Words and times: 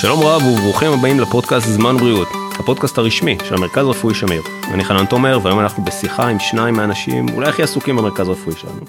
שלום 0.00 0.20
רב 0.22 0.42
וברוכים 0.42 0.92
הבאים 0.92 1.20
לפודקאסט 1.20 1.66
זמן 1.68 1.96
בריאות, 1.96 2.28
הפודקאסט 2.58 2.98
הרשמי 2.98 3.36
של 3.44 3.54
המרכז 3.54 3.86
הרפואי 3.86 4.14
שמיר. 4.14 4.42
אני 4.74 4.84
חנן 4.84 5.06
תומר 5.06 5.38
והיום 5.42 5.60
אנחנו 5.60 5.84
בשיחה 5.84 6.28
עם 6.28 6.38
שניים 6.38 6.74
מהאנשים 6.74 7.26
אולי 7.28 7.48
הכי 7.48 7.62
עסוקים 7.62 7.96
במרכז 7.96 8.28
הרפואי 8.28 8.56
שלנו. 8.56 8.80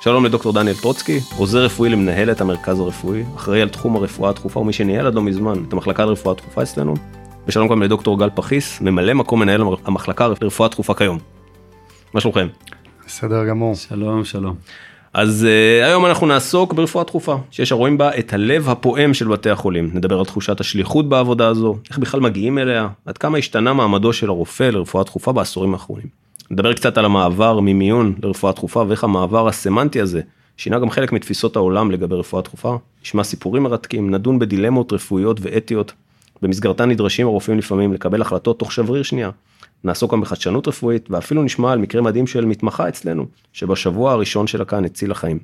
שלום 0.00 0.24
לדוקטור 0.24 0.52
דניאל 0.52 0.76
טרוצקי, 0.76 1.20
עוזר 1.36 1.64
רפואי 1.64 1.90
למנהלת 1.90 2.40
המרכז 2.40 2.80
הרפואי, 2.80 3.24
אחראי 3.36 3.62
על 3.62 3.68
תחום 3.68 3.96
הרפואה 3.96 4.30
הדחופה 4.30 4.60
ומי 4.60 4.72
שניהל 4.72 5.06
עד 5.06 5.14
לא 5.14 5.22
מזמן 5.22 5.64
את 5.68 5.72
המחלקה 5.72 6.04
לרפואה 6.04 6.34
דחופה 6.34 6.62
אצלנו. 6.62 6.94
ושלום 7.46 7.68
גם 7.68 7.82
לדוקטור 7.82 8.18
גל 8.18 8.30
פחיס, 8.34 8.80
ממלא 8.80 9.14
מקום 9.14 9.40
מנהל 9.40 9.62
המחלקה 9.84 10.28
לרפואה 10.28 10.68
דחופה 10.68 10.94
כיום. 10.94 11.18
מה 12.14 12.20
שלומכם? 12.20 12.46
בסדר 13.06 13.44
גמור. 13.48 13.74
שלום, 13.74 14.24
שלום. 14.24 14.54
אז 15.14 15.46
uh, 15.48 15.84
היום 15.84 16.06
אנחנו 16.06 16.26
נעסוק 16.26 16.72
ברפואה 16.72 17.04
דחופה, 17.04 17.36
שיש 17.50 17.72
הרואים 17.72 17.98
בה 17.98 18.18
את 18.18 18.32
הלב 18.32 18.68
הפועם 18.68 19.14
של 19.14 19.28
בתי 19.28 19.50
החולים. 19.50 19.90
נדבר 19.94 20.18
על 20.18 20.24
תחושת 20.24 20.60
השליחות 20.60 21.08
בעבודה 21.08 21.48
הזו, 21.48 21.76
איך 21.90 21.98
בכלל 21.98 22.20
מגיעים 22.20 22.58
אליה, 22.58 22.88
עד 23.06 23.18
כמה 23.18 23.38
השתנה 23.38 23.72
מעמדו 23.72 24.12
של 24.12 24.28
הרופא 24.28 24.64
לרפואה 24.64 25.04
דחופה 25.04 25.32
בעשורים 25.32 25.72
האחרונים. 25.72 26.06
נדבר 26.50 26.72
קצת 26.72 26.98
על 26.98 27.04
המעבר 27.04 27.60
ממיון 27.60 28.14
לרפואה 28.22 28.52
דחופה 28.52 28.84
ואיך 28.88 29.04
המעבר 29.04 29.48
הסמנטי 29.48 30.00
הזה 30.00 30.20
שינה 30.56 30.78
גם 30.78 30.90
חלק 30.90 31.12
מתפיסות 31.12 31.56
העולם 31.56 31.90
לגבי 31.90 32.14
רפואה 32.14 32.42
דחופה. 32.42 32.76
נשמע 33.04 33.24
סיפורים 33.24 33.62
מרתקים, 33.62 34.10
נדון 34.10 34.38
בדילמות 34.38 34.92
רפואיות 34.92 35.38
ואתיות. 35.40 35.92
במסגרתן 36.42 36.88
נדרשים 36.88 37.26
הרופאים 37.26 37.58
לפעמים 37.58 37.92
לקבל 37.92 38.22
החלטות 38.22 38.58
תוך 38.58 38.72
שבריר 38.72 39.02
שנייה. 39.02 39.30
נעסוק 39.84 40.12
גם 40.12 40.20
בחדשנות 40.20 40.68
רפואית 40.68 41.10
ואפילו 41.10 41.42
נשמע 41.42 41.72
על 41.72 41.78
מקרה 41.78 42.02
מדהים 42.02 42.26
של 42.26 42.44
מתמחה 42.44 42.88
אצלנו 42.88 43.26
שבשבוע 43.52 44.12
הראשון 44.12 44.46
שלה 44.46 44.64
כאן 44.64 44.84
הצילה 44.84 45.14
חיים. 45.14 45.38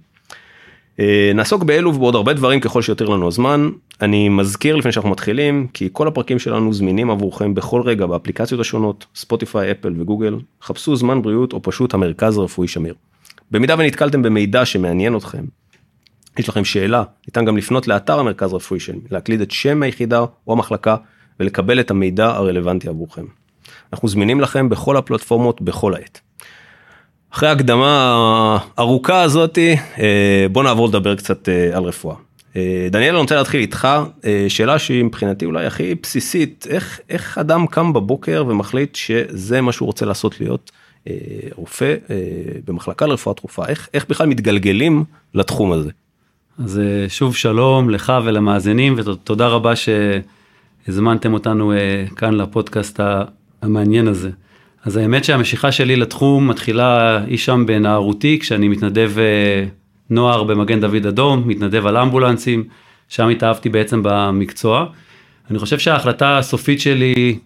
אה, 1.01 1.33
נעסוק 1.35 1.63
באלו 1.63 1.95
ובעוד 1.95 2.15
הרבה 2.15 2.33
דברים 2.33 2.61
ככל 2.61 2.83
שיותר 2.83 3.09
לנו 3.09 3.29
הזמן. 3.29 3.71
אני 4.01 4.29
מזכיר 4.29 4.77
לפני 4.77 4.93
שאנחנו 4.93 5.11
מתחילים 5.11 5.67
כי 5.73 5.89
כל 5.93 6.09
הפרקים 6.09 6.39
שלנו 6.39 6.73
זמינים 6.73 7.11
עבורכם 7.11 7.55
בכל 7.55 7.83
רגע 7.83 8.07
באפליקציות 8.07 8.61
השונות 8.61 9.07
ספוטיפיי 9.15 9.71
אפל 9.71 9.95
וגוגל 10.01 10.37
חפשו 10.63 10.97
זמן 10.97 11.23
בריאות 11.23 11.53
או 11.53 11.63
פשוט 11.63 11.95
המרכז 11.95 12.39
הרפואי 12.39 12.69
שמיר. 12.69 12.95
במידה 13.51 13.75
ונתקלתם 13.79 14.23
במידע 14.23 14.65
שמעניין 14.65 15.17
אתכם. 15.17 15.45
יש 16.39 16.49
לכם 16.49 16.65
שאלה 16.65 17.03
ניתן 17.27 17.45
גם 17.45 17.57
לפנות 17.57 17.89
לאתר 17.89 18.19
המרכז 18.19 18.53
הרפואי 18.53 18.81
שלי 18.81 19.01
להקליד 19.11 19.41
את 19.41 19.51
שם 19.51 19.83
היחידה 19.83 20.25
או 20.47 20.53
המחלקה 20.53 20.97
ולקבל 21.41 21.81
את 21.81 21.91
המידע 21.91 22.27
הרלוונטי 22.27 22.89
עבורכם. 22.89 23.25
אנחנו 23.93 24.09
זמינים 24.09 24.41
לכם 24.41 24.69
בכל 24.69 24.97
הפלטפורמות 24.97 25.63
בכל 25.63 25.95
העת. 25.95 26.21
אחרי 27.33 27.49
ההקדמה 27.49 28.17
הארוכה 28.77 29.23
הזאתי 29.23 29.77
אה, 29.99 30.47
בוא 30.53 30.63
נעבור 30.63 30.89
לדבר 30.89 31.15
קצת 31.15 31.49
אה, 31.49 31.77
על 31.77 31.85
רפואה. 31.85 32.17
אה, 32.57 32.89
דניאל 32.91 33.11
אני 33.11 33.21
רוצה 33.21 33.37
להתחיל 33.37 33.61
איתך 33.61 33.89
שאלה 34.49 34.79
שהיא 34.79 35.05
מבחינתי 35.05 35.45
אולי 35.45 35.67
הכי 35.67 35.95
בסיסית 36.03 36.67
איך 36.71 37.01
איך 37.11 37.39
אדם 37.39 37.67
קם 37.67 37.93
בבוקר 37.93 38.45
ומחליט 38.49 38.95
שזה 38.95 39.61
מה 39.61 39.73
שהוא 39.73 39.87
רוצה 39.87 40.07
לעשות 40.07 40.41
להיות 40.41 40.71
רופא 41.55 41.95
במחלקה 42.65 43.07
לרפואה 43.07 43.35
תרופה 43.35 43.67
איך 43.67 43.89
איך 43.95 44.07
בכלל 44.09 44.27
מתגלגלים 44.27 45.05
לתחום 45.35 45.73
הזה. 45.73 45.91
אז 46.65 46.81
שוב 47.09 47.37
שלום 47.37 47.91
לך 47.91 48.13
ולמאזינים 48.25 48.95
ותודה 48.97 49.49
רבה 49.49 49.73
שהזמנתם 49.77 51.35
אותנו 51.35 51.73
כאן 52.17 52.35
לפודקאסט 52.35 53.01
המעניין 53.63 54.09
הזה. 54.09 54.31
אז 54.85 54.97
האמת 54.97 55.25
שהמשיכה 55.25 55.73
שלי 55.73 55.97
לתחום 55.97 56.49
מתחילה 56.49 57.25
אי 57.27 57.39
שם 57.39 57.65
בנערותי, 57.67 58.39
כשאני 58.39 58.69
מתנדב 58.69 59.13
אה, 59.19 59.65
נוער 60.11 60.45
במגן 60.45 60.81
דוד 60.81 61.07
אדום, 61.07 61.49
מתנדב 61.49 61.87
על 61.87 61.97
אמבולנסים, 61.97 62.65
שם 63.09 63.29
התאהבתי 63.29 63.69
בעצם 63.69 64.01
במקצוע. 64.03 64.87
אני 65.51 65.59
חושב 65.59 65.79
שההחלטה 65.79 66.39
הסופית 66.39 66.81
שלי 66.81 67.39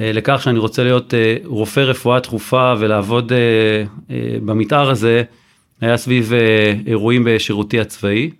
אה, 0.00 0.12
לכך 0.12 0.42
שאני 0.42 0.58
רוצה 0.58 0.84
להיות 0.84 1.14
אה, 1.14 1.36
רופא 1.44 1.80
רפואה 1.80 2.20
דחופה 2.20 2.74
ולעבוד 2.78 3.32
במתאר 4.44 4.90
הזה, 4.90 5.22
היה 5.80 5.96
סביב 5.96 6.32
אירועים 6.86 7.22
בשירותי 7.26 7.80
הצבאי. 7.80 8.30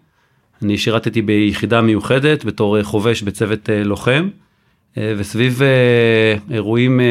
אני 0.63 0.79
שירתתי 0.79 1.23
ביחידה 1.23 1.81
מיוחדת 1.81 2.45
בתור 2.45 2.83
חובש 2.83 3.23
בצוות 3.23 3.69
לוחם. 3.85 4.29
אה, 4.99 5.15
וסביב 5.17 5.63
אה, 5.63 6.55
אירועים 6.55 7.01
אה, 7.01 7.07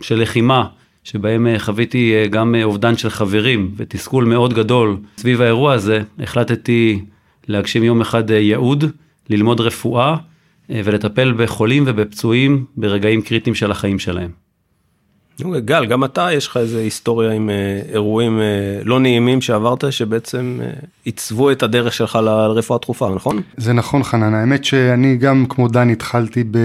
של 0.00 0.22
לחימה, 0.22 0.64
שבהם 1.04 1.46
חוויתי 1.58 2.28
גם 2.30 2.54
אובדן 2.64 2.96
של 2.96 3.10
חברים 3.10 3.70
ותסכול 3.76 4.24
מאוד 4.24 4.54
גדול 4.54 4.96
סביב 5.16 5.40
האירוע 5.40 5.72
הזה, 5.72 6.02
החלטתי 6.18 7.00
להגשים 7.48 7.84
יום 7.84 8.00
אחד 8.00 8.30
ייעוד, 8.30 8.84
ללמוד 9.30 9.60
רפואה 9.60 10.16
ולטפל 10.68 11.32
בחולים 11.36 11.84
ובפצועים 11.86 12.64
ברגעים 12.76 13.22
קריטיים 13.22 13.54
של 13.54 13.70
החיים 13.70 13.98
שלהם. 13.98 14.30
אוקיי, 15.44 15.60
גל, 15.60 15.86
גם 15.86 16.04
אתה, 16.04 16.28
יש 16.32 16.46
לך 16.46 16.56
איזה 16.56 16.80
היסטוריה 16.80 17.32
עם 17.32 17.50
אה, 17.50 17.80
אירועים 17.92 18.40
אה, 18.40 18.44
לא 18.84 19.00
נעימים 19.00 19.40
שעברת, 19.40 19.92
שבעצם 19.92 20.60
אה, 20.62 20.70
עיצבו 21.04 21.50
את 21.50 21.62
הדרך 21.62 21.92
שלך 21.92 22.18
לרפואה 22.22 22.78
דחופה, 22.78 23.10
נכון? 23.14 23.40
זה 23.56 23.72
נכון, 23.72 24.02
חנן. 24.02 24.34
האמת 24.34 24.64
שאני 24.64 25.16
גם, 25.16 25.46
כמו 25.48 25.68
דן, 25.68 25.90
התחלתי 25.90 26.44
ב... 26.50 26.58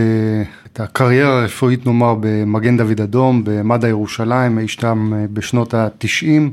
את 0.73 0.79
הקריירה 0.79 1.41
הרפואית, 1.41 1.85
נאמר, 1.85 2.16
במגן 2.19 2.78
דוד 2.78 3.01
אדום, 3.01 3.44
במד"א 3.44 3.88
ירושלים, 3.88 4.59
אי 4.59 4.67
שם 4.67 5.12
בשנות 5.33 5.73
ה-90. 5.73 6.51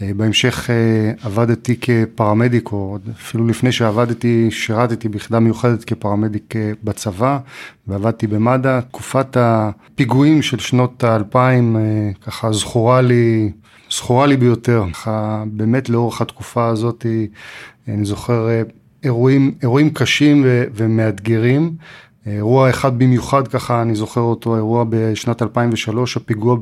בהמשך 0.00 0.70
אה, 0.70 1.12
עבדתי 1.22 1.76
כפרמדיק, 1.80 2.72
או 2.72 2.98
אפילו 3.16 3.46
לפני 3.46 3.72
שעבדתי, 3.72 4.50
שירתתי 4.50 5.08
ביחידה 5.08 5.40
מיוחדת 5.40 5.84
כפרמדיק 5.84 6.56
אה, 6.56 6.72
בצבא, 6.84 7.38
ועבדתי 7.86 8.26
במד"א. 8.26 8.80
תקופת 8.80 9.36
הפיגועים 9.40 10.42
של 10.42 10.58
שנות 10.58 11.04
האלפיים 11.04 11.76
ככה 12.20 12.52
זכורה 12.52 13.00
לי, 13.00 13.52
זכורה 13.90 14.26
לי 14.26 14.36
ביותר. 14.36 14.84
ככה 14.92 15.44
באמת 15.46 15.88
לאורך 15.88 16.20
התקופה 16.20 16.66
הזאת, 16.66 17.06
אני 17.88 18.04
זוכר 18.04 18.48
אירועים, 19.04 19.54
אירועים 19.62 19.90
קשים 19.90 20.44
ומאתגרים. 20.74 21.76
אירוע 22.26 22.70
אחד 22.70 22.98
במיוחד 22.98 23.48
ככה, 23.48 23.82
אני 23.82 23.94
זוכר 23.94 24.20
אותו, 24.20 24.56
אירוע 24.56 24.84
בשנת 24.88 25.42
2003, 25.42 26.16
הפיגוע 26.16 26.56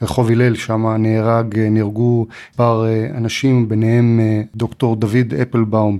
ברחוב 0.00 0.30
הלל, 0.30 0.54
שם 0.54 0.86
נהרג, 0.86 1.58
נהרגו 1.58 2.26
מספר 2.50 2.86
אה, 2.86 3.06
אנשים, 3.16 3.68
ביניהם 3.68 4.20
אה, 4.20 4.42
דוקטור 4.56 4.96
דוד 4.96 5.34
אפלבאום 5.42 5.98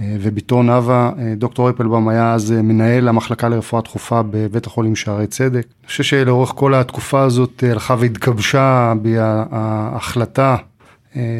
אה, 0.00 0.16
ובתו 0.20 0.62
נאוה. 0.62 1.12
דוקטור 1.36 1.70
אפלבאום 1.70 2.08
היה 2.08 2.34
אז 2.34 2.50
מנהל 2.50 3.08
המחלקה 3.08 3.48
לרפואה 3.48 3.82
דחופה 3.82 4.22
בבית 4.30 4.66
החולים 4.66 4.96
שערי 4.96 5.26
צדק. 5.26 5.66
אני 5.80 5.86
חושב 5.86 6.02
שלאורך 6.02 6.52
כל 6.54 6.74
התקופה 6.74 7.22
הזאת 7.22 7.64
הלכה 7.70 7.96
והתגבשה 7.98 8.92
בי 9.02 9.14
ההחלטה 9.18 10.56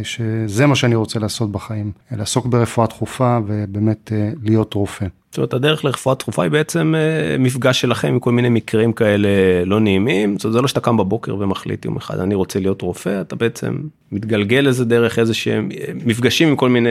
שזה 0.02 0.66
מה 0.66 0.76
שאני 0.76 0.94
רוצה 0.94 1.18
לעשות 1.18 1.52
בחיים, 1.52 1.92
לעסוק 2.10 2.46
ברפואה 2.46 2.86
דחופה 2.86 3.38
ובאמת 3.46 4.12
להיות 4.42 4.74
רופא. 4.74 5.06
זאת 5.32 5.38
אומרת 5.38 5.54
הדרך 5.54 5.84
לרפואה 5.84 6.14
דחופה 6.14 6.42
היא 6.42 6.50
בעצם 6.50 6.94
אה, 6.96 7.38
מפגש 7.38 7.80
שלכם 7.80 8.08
עם 8.08 8.20
כל 8.20 8.32
מיני 8.32 8.48
מקרים 8.48 8.92
כאלה 8.92 9.28
לא 9.66 9.80
נעימים. 9.80 10.36
זאת 10.38 10.44
אומרת, 10.44 10.52
זה 10.52 10.60
לא 10.60 10.68
שאתה 10.68 10.80
קם 10.80 10.96
בבוקר 10.96 11.36
ומחליט 11.36 11.84
יום 11.84 11.96
אחד 11.96 12.18
אני 12.18 12.34
רוצה 12.34 12.60
להיות 12.60 12.82
רופא 12.82 13.20
אתה 13.20 13.36
בעצם 13.36 13.76
מתגלגל 14.12 14.66
איזה 14.66 14.84
דרך 14.84 15.18
איזה 15.18 15.34
שהם 15.34 15.68
אה, 15.72 15.92
מפגשים 16.04 16.48
עם 16.48 16.56
כל 16.56 16.68
מיני 16.68 16.90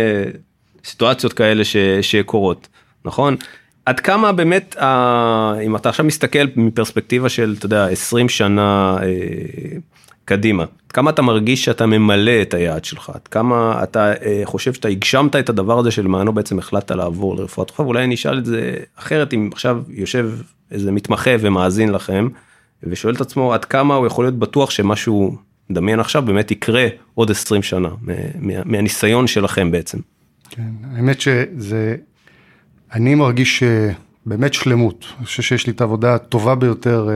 סיטואציות 0.85 1.33
כאלה 1.33 1.63
ש, 1.63 1.75
שקורות 2.01 2.67
נכון 3.05 3.35
עד 3.85 3.99
כמה 3.99 4.31
באמת 4.31 4.75
אם 5.65 5.75
אתה 5.75 5.89
עכשיו 5.89 6.05
מסתכל 6.05 6.45
מפרספקטיבה 6.55 7.29
של 7.29 7.55
אתה 7.57 7.65
יודע 7.65 7.85
20 7.85 8.29
שנה 8.29 8.97
אה, 9.01 9.07
קדימה. 10.31 10.65
כמה 10.89 11.09
אתה 11.09 11.21
מרגיש 11.21 11.65
שאתה 11.65 11.85
ממלא 11.85 12.41
את 12.41 12.53
היעד 12.53 12.85
שלך, 12.85 13.09
עד 13.09 13.27
כמה 13.27 13.83
אתה 13.83 14.13
אה, 14.13 14.41
חושב 14.43 14.73
שאתה 14.73 14.87
הגשמת 14.87 15.35
את 15.35 15.49
הדבר 15.49 15.79
הזה 15.79 15.91
שלמענו 15.91 16.33
בעצם 16.33 16.59
החלטת 16.59 16.91
לעבור 16.91 17.35
לרפואת 17.35 17.67
דחופה, 17.67 17.83
ואולי 17.83 18.03
אני 18.03 18.15
אשאל 18.15 18.37
את 18.37 18.45
זה 18.45 18.73
אחרת 18.95 19.33
אם 19.33 19.49
עכשיו 19.53 19.81
יושב 19.89 20.31
איזה 20.71 20.91
מתמחה 20.91 21.31
ומאזין 21.39 21.91
לכם, 21.91 22.27
ושואל 22.83 23.15
את 23.15 23.21
עצמו 23.21 23.53
עד 23.53 23.65
כמה 23.65 23.95
הוא 23.95 24.07
יכול 24.07 24.25
להיות 24.25 24.39
בטוח 24.39 24.69
שמשהו 24.69 25.35
מדמיין 25.69 25.99
עכשיו 25.99 26.21
באמת 26.21 26.51
יקרה 26.51 26.87
עוד 27.13 27.31
20 27.31 27.63
שנה, 27.63 27.89
מה, 28.01 28.13
מהניסיון 28.65 29.27
שלכם 29.27 29.71
בעצם. 29.71 29.97
כן, 30.49 30.71
האמת 30.95 31.21
שזה, 31.21 31.95
אני 32.93 33.15
מרגיש 33.15 33.63
אה, 33.63 33.91
באמת 34.25 34.53
שלמות, 34.53 35.05
אני 35.17 35.25
חושב 35.25 35.43
שיש 35.43 35.67
לי 35.67 35.73
את 35.73 35.81
העבודה 35.81 36.15
הטובה 36.15 36.55
ביותר 36.55 37.09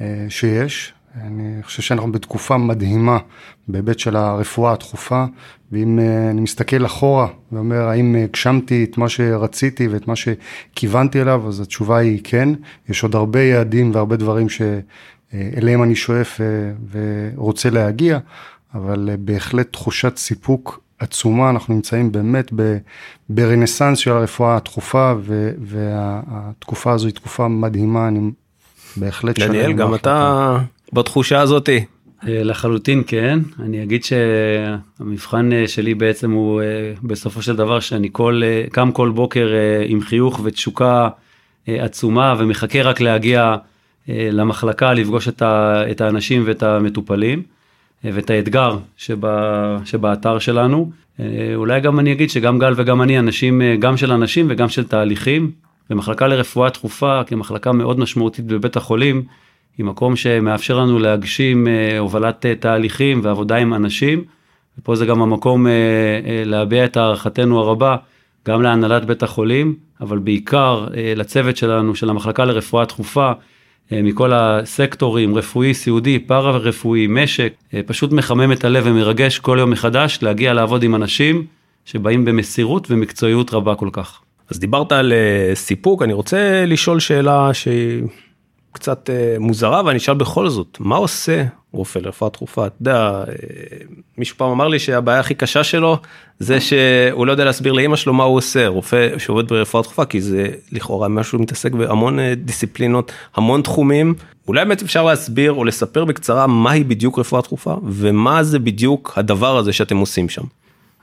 אה, 0.00 0.06
שיש. 0.28 0.92
אני 1.16 1.62
חושב 1.62 1.82
שאנחנו 1.82 2.12
בתקופה 2.12 2.56
מדהימה 2.56 3.18
בהיבט 3.68 3.98
של 3.98 4.16
הרפואה 4.16 4.72
הדחופה, 4.72 5.24
ואם 5.72 5.98
אה, 5.98 6.30
אני 6.30 6.40
מסתכל 6.40 6.86
אחורה 6.86 7.26
ואומר 7.52 7.80
האם 7.80 8.16
הגשמתי 8.24 8.84
את 8.84 8.98
מה 8.98 9.08
שרציתי 9.08 9.88
ואת 9.88 10.08
מה 10.08 10.14
שכיוונתי 10.16 11.22
אליו, 11.22 11.48
אז 11.48 11.60
התשובה 11.60 11.96
היא 11.96 12.20
כן. 12.24 12.48
יש 12.88 13.02
עוד 13.02 13.14
הרבה 13.14 13.42
יעדים 13.42 13.90
והרבה 13.94 14.16
דברים 14.16 14.46
שאליהם 14.48 15.82
אני 15.82 15.94
שואף 15.94 16.40
אה, 16.40 16.46
ורוצה 16.90 17.70
להגיע, 17.70 18.18
אבל 18.74 19.08
אה, 19.10 19.16
בהחלט 19.18 19.72
תחושת 19.72 20.16
סיפוק 20.16 20.80
עצומה, 20.98 21.50
אנחנו 21.50 21.74
נמצאים 21.74 22.12
באמת 22.12 22.50
ב, 22.54 22.76
ברנסאנס 23.28 23.98
של 23.98 24.10
הרפואה 24.10 24.56
הדחופה, 24.56 25.14
ו, 25.20 25.50
והתקופה 25.60 26.92
הזו 26.92 27.06
היא 27.06 27.14
תקופה 27.14 27.48
מדהימה, 27.48 28.08
אני 28.08 28.30
בהחלט 28.96 29.36
שלם. 29.36 29.48
דניאל, 29.48 29.72
גם 29.72 29.94
אתה 29.94 30.58
בתחושה 30.92 31.40
הזאתי. 31.40 31.84
אה, 32.28 32.42
לחלוטין 32.42 33.02
כן, 33.06 33.38
אני 33.60 33.82
אגיד 33.82 34.04
שהמבחן 34.04 35.52
אה, 35.52 35.68
שלי 35.68 35.94
בעצם 35.94 36.30
הוא 36.30 36.62
אה, 36.62 36.66
בסופו 37.02 37.42
של 37.42 37.56
דבר 37.56 37.80
שאני 37.80 38.08
כל, 38.12 38.42
קם 38.72 38.92
כל 38.92 39.10
בוקר 39.10 39.48
עם 39.86 40.00
חיוך 40.00 40.40
ותשוקה 40.44 41.08
עצומה 41.66 42.34
ומחכה 42.38 42.82
רק 42.82 43.00
להגיע 43.00 43.56
למחלקה 44.08 44.92
לפגוש 44.92 45.28
את 45.90 46.00
האנשים 46.00 46.42
ואת 46.46 46.62
המטופלים 46.62 47.42
ואת 48.04 48.30
האתגר 48.30 48.78
שבה, 48.96 49.78
שבאתר 49.84 50.38
שלנו. 50.38 50.90
אולי 51.54 51.80
גם 51.80 51.98
אני 51.98 52.12
אגיד 52.12 52.30
שגם 52.30 52.58
גל 52.58 52.72
וגם 52.76 53.02
אני 53.02 53.18
אנשים, 53.18 53.62
גם 53.78 53.96
של 53.96 54.12
אנשים 54.12 54.46
וגם 54.50 54.68
של 54.68 54.84
תהליכים, 54.84 55.50
ומחלקה 55.90 56.26
לרפואה 56.26 56.70
דחופה 56.70 57.24
כמחלקה 57.24 57.72
מאוד 57.72 57.98
משמעותית 57.98 58.44
בבית 58.44 58.76
החולים. 58.76 59.22
היא 59.80 59.86
מקום 59.86 60.16
שמאפשר 60.16 60.78
לנו 60.78 60.98
להגשים 60.98 61.68
אה, 61.68 61.98
הובלת 61.98 62.46
אה, 62.46 62.54
תהליכים 62.54 63.20
ועבודה 63.22 63.56
עם 63.56 63.74
אנשים. 63.74 64.24
ופה 64.78 64.94
זה 64.96 65.06
גם 65.06 65.22
המקום 65.22 65.66
אה, 65.66 65.72
להביע 66.44 66.84
את 66.84 66.96
הערכתנו 66.96 67.60
הרבה 67.60 67.96
גם 68.48 68.62
להנהלת 68.62 69.04
בית 69.04 69.22
החולים, 69.22 69.74
אבל 70.00 70.18
בעיקר 70.18 70.86
לצוות 71.16 71.56
שלנו, 71.56 71.94
של 71.94 72.10
המחלקה 72.10 72.44
לרפואה 72.44 72.84
דחופה, 72.84 73.32
מכל 73.92 74.32
הסקטורים, 74.32 75.34
רפואי, 75.34 75.74
סיעודי, 75.74 76.18
פארה 76.18 76.56
רפואי, 76.56 77.06
משק, 77.06 77.52
פשוט 77.86 78.12
מחמם 78.12 78.52
את 78.52 78.64
הלב 78.64 78.82
ומרגש 78.86 79.38
כל 79.38 79.56
יום 79.60 79.70
מחדש 79.70 80.18
להגיע 80.22 80.52
לעבוד 80.52 80.82
עם 80.82 80.94
אנשים 80.94 81.46
שבאים 81.84 82.24
במסירות 82.24 82.90
ומקצועיות 82.90 83.54
רבה 83.54 83.74
כל 83.74 83.88
כך. 83.92 84.20
אז 84.50 84.58
דיברת 84.60 84.92
על 84.92 85.12
סיפוק, 85.54 86.02
אני 86.02 86.12
רוצה 86.12 86.64
לשאול 86.66 87.00
שאלה 87.00 87.54
שהיא 87.54 88.02
קצת 88.72 89.10
אה, 89.10 89.36
מוזרה 89.38 89.82
ואני 89.84 89.98
אשאל 89.98 90.14
בכל 90.14 90.48
זאת 90.48 90.76
מה 90.80 90.96
עושה 90.96 91.44
רופא 91.72 91.98
לרפואה 91.98 92.30
דחופה 92.30 92.66
אתה 92.66 92.74
יודע 92.80 93.24
אה, 93.28 93.34
מישהו 94.18 94.36
פעם 94.36 94.50
אמר 94.50 94.68
לי 94.68 94.78
שהבעיה 94.78 95.20
הכי 95.20 95.34
קשה 95.34 95.64
שלו 95.64 95.98
זה 96.38 96.60
שהוא 96.60 97.26
לא 97.26 97.32
יודע 97.32 97.44
להסביר 97.44 97.72
לאמא 97.72 97.96
שלו 97.96 98.14
מה 98.14 98.24
הוא 98.24 98.36
עושה 98.36 98.68
רופא 98.68 99.18
שעובד 99.18 99.48
ברפואה 99.48 99.82
דחופה 99.82 100.04
כי 100.04 100.20
זה 100.20 100.46
לכאורה 100.72 101.08
משהו 101.08 101.38
מתעסק 101.38 101.72
בהמון 101.72 102.18
אה, 102.18 102.34
דיסציפלינות 102.34 103.12
המון 103.34 103.62
תחומים 103.62 104.14
אולי 104.48 104.64
באמת 104.64 104.82
אפשר 104.82 105.04
להסביר 105.04 105.52
או 105.52 105.64
לספר 105.64 106.04
בקצרה 106.04 106.46
מהי 106.46 106.84
בדיוק 106.84 107.18
רפואה 107.18 107.42
דחופה 107.42 107.76
ומה 107.86 108.42
זה 108.42 108.58
בדיוק 108.58 109.12
הדבר 109.16 109.56
הזה 109.56 109.72
שאתם 109.72 109.96
עושים 109.96 110.28
שם. 110.28 110.42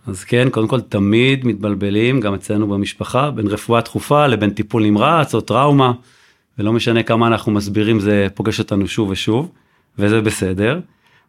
אז 0.07 0.23
כן, 0.23 0.49
קודם 0.49 0.67
כל 0.67 0.81
תמיד 0.81 1.45
מתבלבלים, 1.45 2.19
גם 2.19 2.33
אצלנו 2.33 2.67
במשפחה, 2.67 3.31
בין 3.31 3.47
רפואה 3.47 3.81
דחופה 3.81 4.27
לבין 4.27 4.49
טיפול 4.49 4.83
נמרץ 4.83 5.35
או 5.35 5.41
טראומה. 5.41 5.91
ולא 6.59 6.73
משנה 6.73 7.03
כמה 7.03 7.27
אנחנו 7.27 7.51
מסבירים 7.51 7.99
זה 7.99 8.27
פוגש 8.33 8.59
אותנו 8.59 8.87
שוב 8.87 9.09
ושוב, 9.09 9.51
וזה 9.99 10.21
בסדר. 10.21 10.79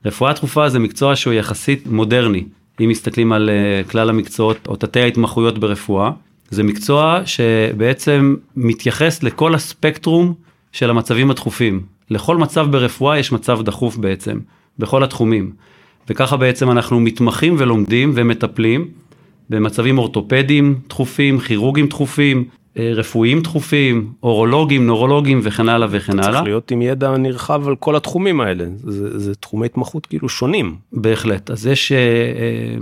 רפואה 0.05 0.33
דחופה 0.33 0.69
זה 0.69 0.79
מקצוע 0.79 1.17
שהוא 1.17 1.33
יחסית 1.35 1.87
מודרני, 1.87 2.45
אם 2.81 2.89
מסתכלים 2.89 3.33
על 3.33 3.51
uh, 3.51 3.91
כלל 3.91 4.09
המקצועות 4.09 4.67
או 4.69 4.77
תתי 4.77 5.01
ההתמחויות 5.01 5.59
ברפואה, 5.59 6.11
זה 6.51 6.63
מקצוע 6.63 7.21
שבעצם 7.25 8.37
מתייחס 8.57 9.23
לכל 9.23 9.55
הספקטרום 9.55 10.35
של 10.73 10.91
המצבים 10.91 11.31
הדחופים. 11.31 11.83
לכל 12.11 12.37
מצב 12.37 12.67
ברפואה 12.71 13.19
יש 13.19 13.33
מצב 13.33 13.63
דחוף 13.63 13.97
בעצם, 13.97 14.39
בכל 14.79 15.05
התחומים. 15.05 15.53
וככה 16.09 16.37
בעצם 16.37 16.71
אנחנו 16.71 17.01
מתמחים 17.01 17.55
ולומדים 17.59 18.13
ומטפלים 18.15 18.89
במצבים 19.51 19.99
אורתופדיים 19.99 20.79
דחופים, 20.89 21.39
כירורגיים 21.39 21.87
דחופים, 21.87 22.39
אה, 22.39 22.45
רפואיים 22.95 23.41
דחופים, 23.41 24.13
אורולוגים, 24.23 24.87
נורולוגים 24.87 25.41
וכן 25.43 25.69
הלאה 25.69 25.89
וכן 25.91 26.19
הלאה. 26.19 26.33
צריך 26.33 26.45
להיות 26.45 26.71
עם 26.71 26.83
ידע 26.83 27.17
נרחב 27.17 27.69
על 27.69 27.77
כל 27.77 27.97
התחומים 27.97 28.41
האלה, 28.41 28.65
זה, 28.77 29.19
זה 29.19 29.35
תחומי 29.35 29.67
התמחות 29.67 30.07
כאילו 30.07 30.29
שונים. 30.29 30.77
בהחלט, 30.93 31.51
אז 31.51 31.67
יש 31.67 31.93
אה, 31.93 31.99
אה, 31.99 32.79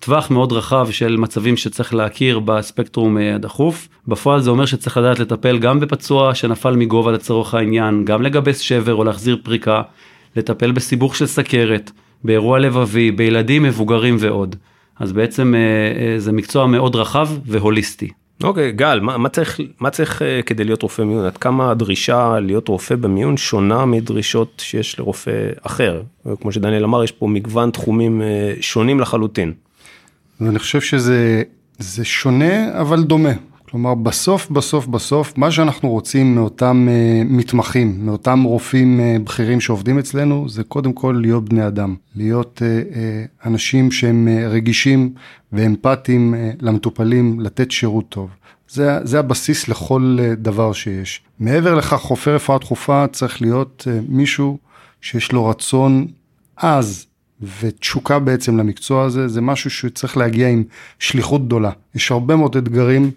טווח 0.00 0.30
מאוד 0.30 0.52
רחב 0.52 0.88
של 0.90 1.16
מצבים 1.16 1.56
שצריך 1.56 1.94
להכיר 1.94 2.38
בספקטרום 2.38 3.18
אה, 3.18 3.34
הדחוף. 3.34 3.88
בפועל 4.08 4.40
זה 4.40 4.50
אומר 4.50 4.66
שצריך 4.66 4.96
לדעת 4.96 5.18
לטפל 5.18 5.58
גם 5.58 5.80
בפצוע 5.80 6.34
שנפל 6.34 6.76
מגובה 6.76 7.12
לצורך 7.12 7.54
העניין, 7.54 8.04
גם 8.04 8.22
לגבס 8.22 8.58
שבר 8.58 8.94
או 8.94 9.04
להחזיר 9.04 9.38
פריקה, 9.42 9.82
לטפל 10.36 10.72
בסיבוך 10.72 11.16
של 11.16 11.26
סכרת, 11.26 11.90
באירוע 12.24 12.58
לבבי, 12.58 13.10
בילדים, 13.10 13.62
מבוגרים 13.62 14.16
ועוד. 14.18 14.56
אז 15.00 15.12
בעצם 15.12 15.54
אה, 15.54 15.60
אה, 15.60 16.18
זה 16.18 16.32
מקצוע 16.32 16.66
מאוד 16.66 16.96
רחב 16.96 17.28
והוליסטי. 17.46 18.08
אוקיי, 18.42 18.72
גל, 18.72 19.00
מה, 19.00 19.18
מה 19.18 19.28
צריך, 19.28 19.60
מה 19.80 19.90
צריך 19.90 20.22
uh, 20.22 20.42
כדי 20.46 20.64
להיות 20.64 20.82
רופא 20.82 21.02
מיון? 21.02 21.24
עד 21.24 21.36
כמה 21.36 21.70
הדרישה 21.70 22.40
להיות 22.40 22.68
רופא 22.68 22.96
במיון 22.96 23.36
שונה 23.36 23.84
מדרישות 23.84 24.62
שיש 24.64 24.98
לרופא 24.98 25.50
אחר? 25.62 26.02
כמו 26.40 26.52
שדניאל 26.52 26.84
אמר, 26.84 27.04
יש 27.04 27.12
פה 27.12 27.26
מגוון 27.26 27.70
תחומים 27.70 28.20
uh, 28.20 28.62
שונים 28.62 29.00
לחלוטין. 29.00 29.52
ואני 30.40 30.58
חושב 30.58 30.80
שזה 30.80 32.04
שונה, 32.04 32.80
אבל 32.80 33.02
דומה. 33.02 33.49
כלומר, 33.70 33.94
בסוף, 33.94 34.50
בסוף, 34.50 34.86
בסוף, 34.86 35.38
מה 35.38 35.50
שאנחנו 35.50 35.88
רוצים 35.88 36.34
מאותם 36.34 36.88
uh, 36.88 37.32
מתמחים, 37.32 38.06
מאותם 38.06 38.42
רופאים 38.42 39.00
uh, 39.00 39.22
בכירים 39.22 39.60
שעובדים 39.60 39.98
אצלנו, 39.98 40.48
זה 40.48 40.64
קודם 40.64 40.92
כל 40.92 41.18
להיות 41.20 41.48
בני 41.48 41.66
אדם. 41.66 41.94
להיות 42.16 42.62
uh, 42.62 42.94
uh, 42.94 43.48
אנשים 43.48 43.92
שהם 43.92 44.28
uh, 44.28 44.46
רגישים 44.48 45.12
ואמפתיים 45.52 46.34
uh, 46.34 46.56
למטופלים, 46.60 47.40
לתת 47.40 47.70
שירות 47.70 48.08
טוב. 48.08 48.30
זה, 48.68 48.98
זה 49.02 49.18
הבסיס 49.18 49.68
לכל 49.68 50.18
uh, 50.18 50.36
דבר 50.36 50.72
שיש. 50.72 51.22
מעבר 51.40 51.74
לכך, 51.74 52.00
רופא 52.00 52.30
רפואה 52.30 52.58
דחופה 52.58 53.04
צריך 53.12 53.42
להיות 53.42 53.86
uh, 53.86 54.04
מישהו 54.08 54.58
שיש 55.00 55.32
לו 55.32 55.46
רצון 55.46 56.06
עז 56.56 57.06
ותשוקה 57.60 58.18
בעצם 58.18 58.58
למקצוע 58.58 59.04
הזה, 59.04 59.28
זה 59.28 59.40
משהו 59.40 59.70
שצריך 59.70 60.16
להגיע 60.16 60.48
עם 60.48 60.64
שליחות 60.98 61.46
גדולה. 61.46 61.70
יש 61.94 62.10
הרבה 62.10 62.36
מאוד 62.36 62.56
אתגרים 62.56 63.10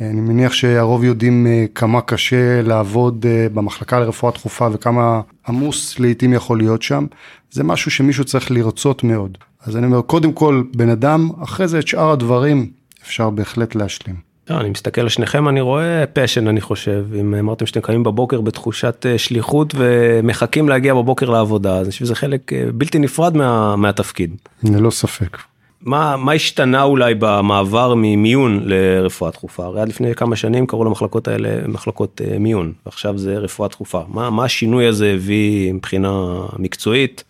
אני 0.00 0.20
מניח 0.20 0.52
שהרוב 0.52 1.04
יודעים 1.04 1.46
אה, 1.46 1.64
כמה 1.74 2.00
קשה 2.00 2.62
לעבוד 2.62 3.26
אה, 3.28 3.46
במחלקה 3.54 4.00
לרפואה 4.00 4.32
דחופה 4.32 4.68
וכמה 4.72 5.20
עמוס 5.48 5.98
לעיתים 5.98 6.32
יכול 6.32 6.58
להיות 6.58 6.82
שם. 6.82 7.06
זה 7.50 7.64
משהו 7.64 7.90
שמישהו 7.90 8.24
צריך 8.24 8.50
לרצות 8.50 9.04
מאוד. 9.04 9.38
אז 9.64 9.76
אני 9.76 9.86
אומר, 9.86 10.02
קודם 10.02 10.32
כל 10.32 10.62
בן 10.76 10.88
אדם, 10.88 11.30
אחרי 11.42 11.68
זה 11.68 11.78
את 11.78 11.86
שאר 11.86 12.10
הדברים 12.10 12.70
אפשר 13.02 13.30
בהחלט 13.30 13.74
להשלים. 13.74 14.16
לא, 14.50 14.60
אני 14.60 14.70
מסתכל 14.70 15.00
על 15.00 15.08
שניכם, 15.08 15.48
אני 15.48 15.60
רואה 15.60 16.04
פשן, 16.12 16.48
אני 16.48 16.60
חושב. 16.60 17.04
אם 17.20 17.34
אמרתם 17.34 17.66
שאתם 17.66 17.80
קמים 17.80 18.02
בבוקר 18.02 18.40
בתחושת 18.40 19.06
אה, 19.08 19.18
שליחות 19.18 19.74
ומחכים 19.76 20.68
להגיע 20.68 20.94
בבוקר 20.94 21.30
לעבודה, 21.30 21.76
אז 21.76 21.86
אני 21.86 21.90
חושב 21.90 22.04
שזה 22.04 22.14
חלק 22.14 22.52
בלתי 22.74 22.98
נפרד 22.98 23.36
מה, 23.36 23.76
מהתפקיד. 23.76 24.36
ללא 24.62 24.90
ספק. 24.90 25.38
מה, 25.86 26.16
מה 26.16 26.32
השתנה 26.32 26.82
אולי 26.82 27.14
במעבר 27.18 27.94
ממיון 27.96 28.60
לרפואה 28.64 29.30
דחופה? 29.30 29.64
הרי 29.64 29.80
עד 29.80 29.88
לפני 29.88 30.14
כמה 30.14 30.36
שנים 30.36 30.66
קראו 30.66 30.84
למחלקות 30.84 31.28
האלה 31.28 31.68
מחלקות 31.68 32.20
uh, 32.20 32.38
מיון, 32.38 32.72
ועכשיו 32.86 33.18
זה 33.18 33.38
רפואה 33.38 33.68
דחופה. 33.68 34.02
מה, 34.08 34.30
מה 34.30 34.44
השינוי 34.44 34.86
הזה 34.86 35.12
הביא 35.12 35.72
מבחינה 35.72 36.40
מקצועית? 36.58 37.24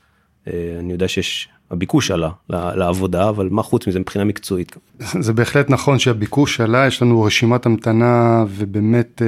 Uh, 0.44 0.50
אני 0.78 0.92
יודע 0.92 1.08
שיש, 1.08 1.48
הביקוש 1.70 2.10
עלה 2.10 2.30
לעבודה, 2.50 3.28
אבל 3.28 3.48
מה 3.50 3.62
חוץ 3.62 3.86
מזה 3.86 4.00
מבחינה 4.00 4.24
מקצועית? 4.24 4.76
זה 5.26 5.32
בהחלט 5.32 5.70
נכון 5.70 5.98
שהביקוש 5.98 6.60
עלה, 6.60 6.86
יש 6.86 7.02
לנו 7.02 7.22
רשימת 7.22 7.66
המתנה 7.66 8.44
ובאמת 8.48 9.22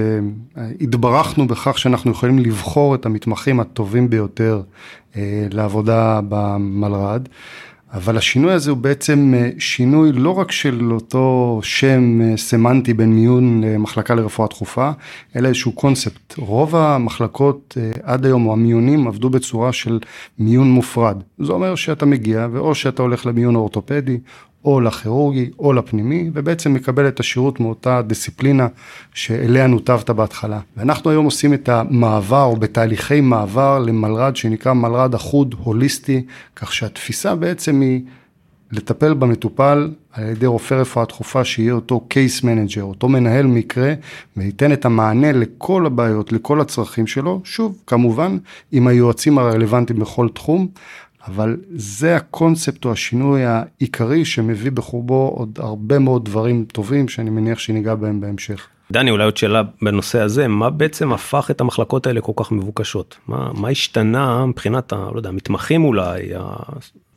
uh, 0.56 0.60
התברכנו 0.80 1.46
בכך 1.46 1.78
שאנחנו 1.78 2.10
יכולים 2.10 2.38
לבחור 2.38 2.94
את 2.94 3.06
המתמחים 3.06 3.60
הטובים 3.60 4.10
ביותר 4.10 4.62
לעבודה 5.50 6.20
במלר"ד. 6.28 7.28
אבל 7.92 8.16
השינוי 8.16 8.52
הזה 8.52 8.70
הוא 8.70 8.78
בעצם 8.78 9.34
אה, 9.36 9.50
שינוי 9.58 10.12
לא 10.12 10.38
רק 10.38 10.52
של 10.52 10.92
אותו 10.92 11.60
שם 11.62 12.20
אה, 12.20 12.36
סמנטי 12.36 12.94
בין 12.94 13.12
מיון 13.12 13.64
למחלקה 13.64 14.14
לרפואה 14.14 14.48
דחופה, 14.48 14.90
אלא 15.36 15.48
איזשהו 15.48 15.72
קונספט. 15.72 16.34
רוב 16.38 16.76
המחלקות 16.76 17.78
אה, 17.80 17.90
עד 18.02 18.26
היום, 18.26 18.46
או 18.46 18.52
המיונים, 18.52 19.06
עבדו 19.06 19.30
בצורה 19.30 19.72
של 19.72 19.98
מיון 20.38 20.70
מופרד. 20.70 21.22
זה 21.38 21.52
אומר 21.52 21.74
שאתה 21.74 22.06
מגיע, 22.06 22.46
ואו 22.52 22.74
שאתה 22.74 23.02
הולך 23.02 23.26
למיון 23.26 23.56
אורתופדי, 23.56 24.18
או 24.64 24.80
לכירורגי 24.80 25.50
או 25.58 25.72
לפנימי, 25.72 26.30
ובעצם 26.34 26.74
מקבל 26.74 27.08
את 27.08 27.20
השירות 27.20 27.60
מאותה 27.60 28.02
דיסציפלינה 28.02 28.66
שאליה 29.14 29.66
נותבת 29.66 30.10
בהתחלה. 30.10 30.60
ואנחנו 30.76 31.10
היום 31.10 31.24
עושים 31.24 31.54
את 31.54 31.68
המעבר, 31.68 32.44
או 32.44 32.56
בתהליכי 32.56 33.20
מעבר 33.20 33.78
למלר"ד 33.78 34.36
שנקרא 34.36 34.72
מלר"ד 34.72 35.14
אחוד 35.14 35.54
הוליסטי, 35.58 36.24
כך 36.56 36.72
שהתפיסה 36.72 37.34
בעצם 37.34 37.80
היא 37.80 38.00
לטפל 38.72 39.14
במטופל 39.14 39.90
על 40.12 40.28
ידי 40.28 40.46
רופא 40.46 40.74
רפואה 40.74 41.04
דחופה 41.04 41.44
שיהיה 41.44 41.72
אותו 41.72 42.00
case 42.00 42.42
manager, 42.42 42.82
אותו 42.82 43.08
מנהל 43.08 43.46
מקרה, 43.46 43.94
וייתן 44.36 44.72
את 44.72 44.84
המענה 44.84 45.32
לכל 45.32 45.86
הבעיות, 45.86 46.32
לכל 46.32 46.60
הצרכים 46.60 47.06
שלו, 47.06 47.40
שוב, 47.44 47.78
כמובן, 47.86 48.38
עם 48.72 48.86
היועצים 48.86 49.38
הרלוונטיים 49.38 49.98
בכל 49.98 50.28
תחום. 50.34 50.68
אבל 51.28 51.56
זה 51.74 52.16
הקונספט 52.16 52.84
או 52.84 52.92
השינוי 52.92 53.44
העיקרי 53.44 54.24
שמביא 54.24 54.70
בחובו 54.70 55.34
עוד 55.36 55.58
הרבה 55.62 55.98
מאוד 55.98 56.24
דברים 56.24 56.64
טובים 56.72 57.08
שאני 57.08 57.30
מניח 57.30 57.58
שניגע 57.58 57.94
בהם 57.94 58.20
בהמשך. 58.20 58.66
דני 58.92 59.10
אולי 59.10 59.24
עוד 59.24 59.36
שאלה 59.36 59.62
בנושא 59.82 60.20
הזה 60.20 60.48
מה 60.48 60.70
בעצם 60.70 61.12
הפך 61.12 61.50
את 61.50 61.60
המחלקות 61.60 62.06
האלה 62.06 62.20
כל 62.20 62.32
כך 62.36 62.52
מבוקשות 62.52 63.16
מה 63.28 63.50
מה 63.54 63.68
השתנה 63.68 64.46
מבחינת 64.46 64.92
ה... 64.92 64.96
לא 65.12 65.16
יודע, 65.16 65.28
המתמחים 65.28 65.84
אולי 65.84 66.34
ה... 66.34 66.42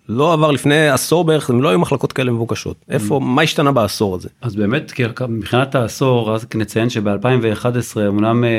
לא 0.09 0.33
עבר 0.33 0.51
לפני 0.51 0.89
עשור 0.89 1.23
בערך 1.23 1.49
הם 1.49 1.61
לא 1.61 1.69
היו 1.69 1.79
מחלקות 1.79 2.13
כאלה 2.13 2.31
מבוקשות 2.31 2.75
איפה 2.89 3.19
מה 3.19 3.41
השתנה 3.41 3.71
בעשור 3.71 4.15
הזה. 4.15 4.29
אז 4.41 4.55
באמת 4.55 4.91
כי 4.91 5.03
מבחינת 5.29 5.75
העשור 5.75 6.35
אז 6.35 6.45
נציין 6.55 6.89
שב-2011 6.89 7.99
אמנם 8.07 8.43
אה, 8.43 8.49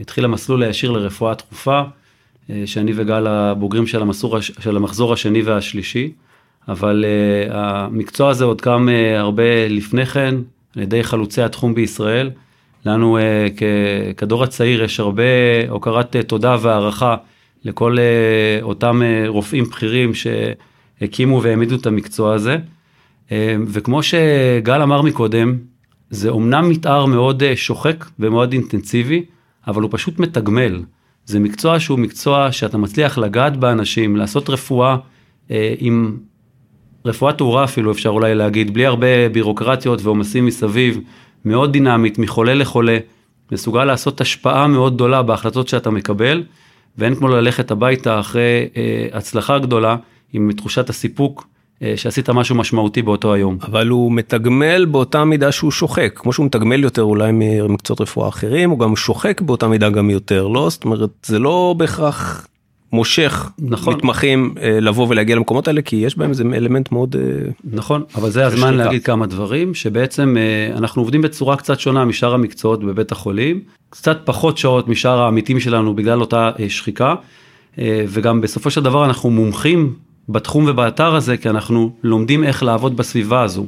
התחיל 0.00 0.24
המסלול 0.24 0.62
הישיר 0.62 0.90
לרפואה 0.90 1.34
דחופה 1.34 1.82
שאני 2.66 2.92
וגל 2.94 3.26
הבוגרים 3.26 3.86
של, 3.86 4.02
המסור, 4.02 4.40
של 4.40 4.76
המחזור 4.76 5.12
השני 5.12 5.42
והשלישי 5.42 6.12
אבל 6.68 7.04
uh, 7.04 7.54
המקצוע 7.54 8.30
הזה 8.30 8.44
עוד 8.44 8.60
קם 8.60 8.88
uh, 8.88 9.18
הרבה 9.18 9.68
לפני 9.68 10.06
כן 10.06 10.34
על 10.76 10.82
ידי 10.82 11.04
חלוצי 11.04 11.42
התחום 11.42 11.74
בישראל. 11.74 12.30
לנו 12.84 13.18
כדור 14.16 14.44
הצעיר 14.44 14.82
יש 14.82 15.00
הרבה 15.00 15.22
הוקרת 15.68 16.16
תודה 16.16 16.56
והערכה 16.60 17.16
לכל 17.64 17.96
אותם 18.62 19.02
רופאים 19.26 19.64
בכירים 19.64 20.12
שהקימו 20.14 21.42
והעמידו 21.42 21.76
את 21.76 21.86
המקצוע 21.86 22.34
הזה. 22.34 22.56
וכמו 23.66 24.02
שגל 24.02 24.82
אמר 24.82 25.02
מקודם, 25.02 25.58
זה 26.10 26.28
אומנם 26.28 26.70
מתאר 26.70 27.06
מאוד 27.06 27.42
שוחק 27.54 28.04
ומאוד 28.18 28.52
אינטנסיבי, 28.52 29.24
אבל 29.66 29.82
הוא 29.82 29.90
פשוט 29.92 30.18
מתגמל. 30.18 30.82
זה 31.28 31.40
מקצוע 31.40 31.80
שהוא 31.80 31.98
מקצוע 31.98 32.52
שאתה 32.52 32.78
מצליח 32.78 33.18
לגעת 33.18 33.56
באנשים, 33.56 34.16
לעשות 34.16 34.50
רפואה 34.50 34.96
uh, 35.48 35.52
עם 35.78 36.16
רפואה 37.04 37.32
טהורה 37.32 37.64
אפילו 37.64 37.92
אפשר 37.92 38.08
אולי 38.08 38.34
להגיד, 38.34 38.74
בלי 38.74 38.86
הרבה 38.86 39.28
בירוקרטיות 39.32 40.02
ועומסים 40.02 40.46
מסביב, 40.46 41.00
מאוד 41.44 41.72
דינמית, 41.72 42.18
מחולה 42.18 42.54
לחולה, 42.54 42.98
מסוגל 43.52 43.84
לעשות 43.84 44.20
השפעה 44.20 44.66
מאוד 44.66 44.94
גדולה 44.94 45.22
בהחלטות 45.22 45.68
שאתה 45.68 45.90
מקבל, 45.90 46.44
ואין 46.98 47.14
כמו 47.14 47.28
ללכת 47.28 47.70
הביתה 47.70 48.20
אחרי 48.20 48.68
אה, 48.76 49.06
הצלחה 49.12 49.58
גדולה 49.58 49.96
עם 50.32 50.52
תחושת 50.52 50.90
הסיפוק 50.90 51.46
אה, 51.46 51.57
שעשית 51.96 52.30
משהו 52.30 52.54
משמעותי 52.54 53.02
באותו 53.02 53.34
היום. 53.34 53.58
אבל 53.62 53.88
הוא 53.88 54.12
מתגמל 54.12 54.84
באותה 54.84 55.24
מידה 55.24 55.52
שהוא 55.52 55.70
שוחק, 55.70 56.12
כמו 56.14 56.32
שהוא 56.32 56.46
מתגמל 56.46 56.84
יותר 56.84 57.02
אולי 57.02 57.30
ממקצועות 57.32 58.00
רפואה 58.00 58.28
אחרים, 58.28 58.70
הוא 58.70 58.78
גם 58.78 58.96
שוחק 58.96 59.40
באותה 59.40 59.68
מידה 59.68 59.90
גם 59.90 60.10
יותר, 60.10 60.46
לא? 60.46 60.70
זאת 60.70 60.84
אומרת, 60.84 61.10
זה 61.22 61.38
לא 61.38 61.74
בהכרח 61.78 62.48
מושך 62.92 63.50
נכון. 63.58 63.94
מתמחים 63.94 64.54
אה, 64.62 64.80
לבוא 64.80 65.06
ולהגיע 65.08 65.36
למקומות 65.36 65.68
האלה 65.68 65.82
כי 65.82 65.96
יש 65.96 66.18
בהם 66.18 66.30
איזה 66.30 66.44
אלמנט 66.54 66.92
מאוד 66.92 67.16
אה, 67.16 67.50
נכון 67.64 68.02
אבל 68.14 68.30
זה 68.30 68.46
הזמן 68.46 68.68
שריקה. 68.68 68.84
להגיד 68.84 69.04
כמה 69.04 69.26
דברים 69.26 69.74
שבעצם 69.74 70.36
אה, 70.36 70.76
אנחנו 70.76 71.02
עובדים 71.02 71.22
בצורה 71.22 71.56
קצת 71.56 71.80
שונה 71.80 72.04
משאר 72.04 72.34
המקצועות 72.34 72.84
בבית 72.84 73.12
החולים 73.12 73.60
קצת 73.90 74.18
פחות 74.24 74.58
שעות 74.58 74.88
משאר 74.88 75.20
העמיתים 75.20 75.60
שלנו 75.60 75.94
בגלל 75.94 76.20
אותה 76.20 76.50
שחיקה 76.68 77.14
וגם 78.08 78.40
בסופו 78.40 78.70
של 78.70 78.82
דבר 78.82 79.04
אנחנו 79.04 79.30
מומחים 79.30 79.94
בתחום 80.28 80.64
ובאתר 80.68 81.14
הזה 81.14 81.36
כי 81.36 81.48
אנחנו 81.48 81.92
לומדים 82.02 82.44
איך 82.44 82.62
לעבוד 82.62 82.96
בסביבה 82.96 83.42
הזו. 83.42 83.66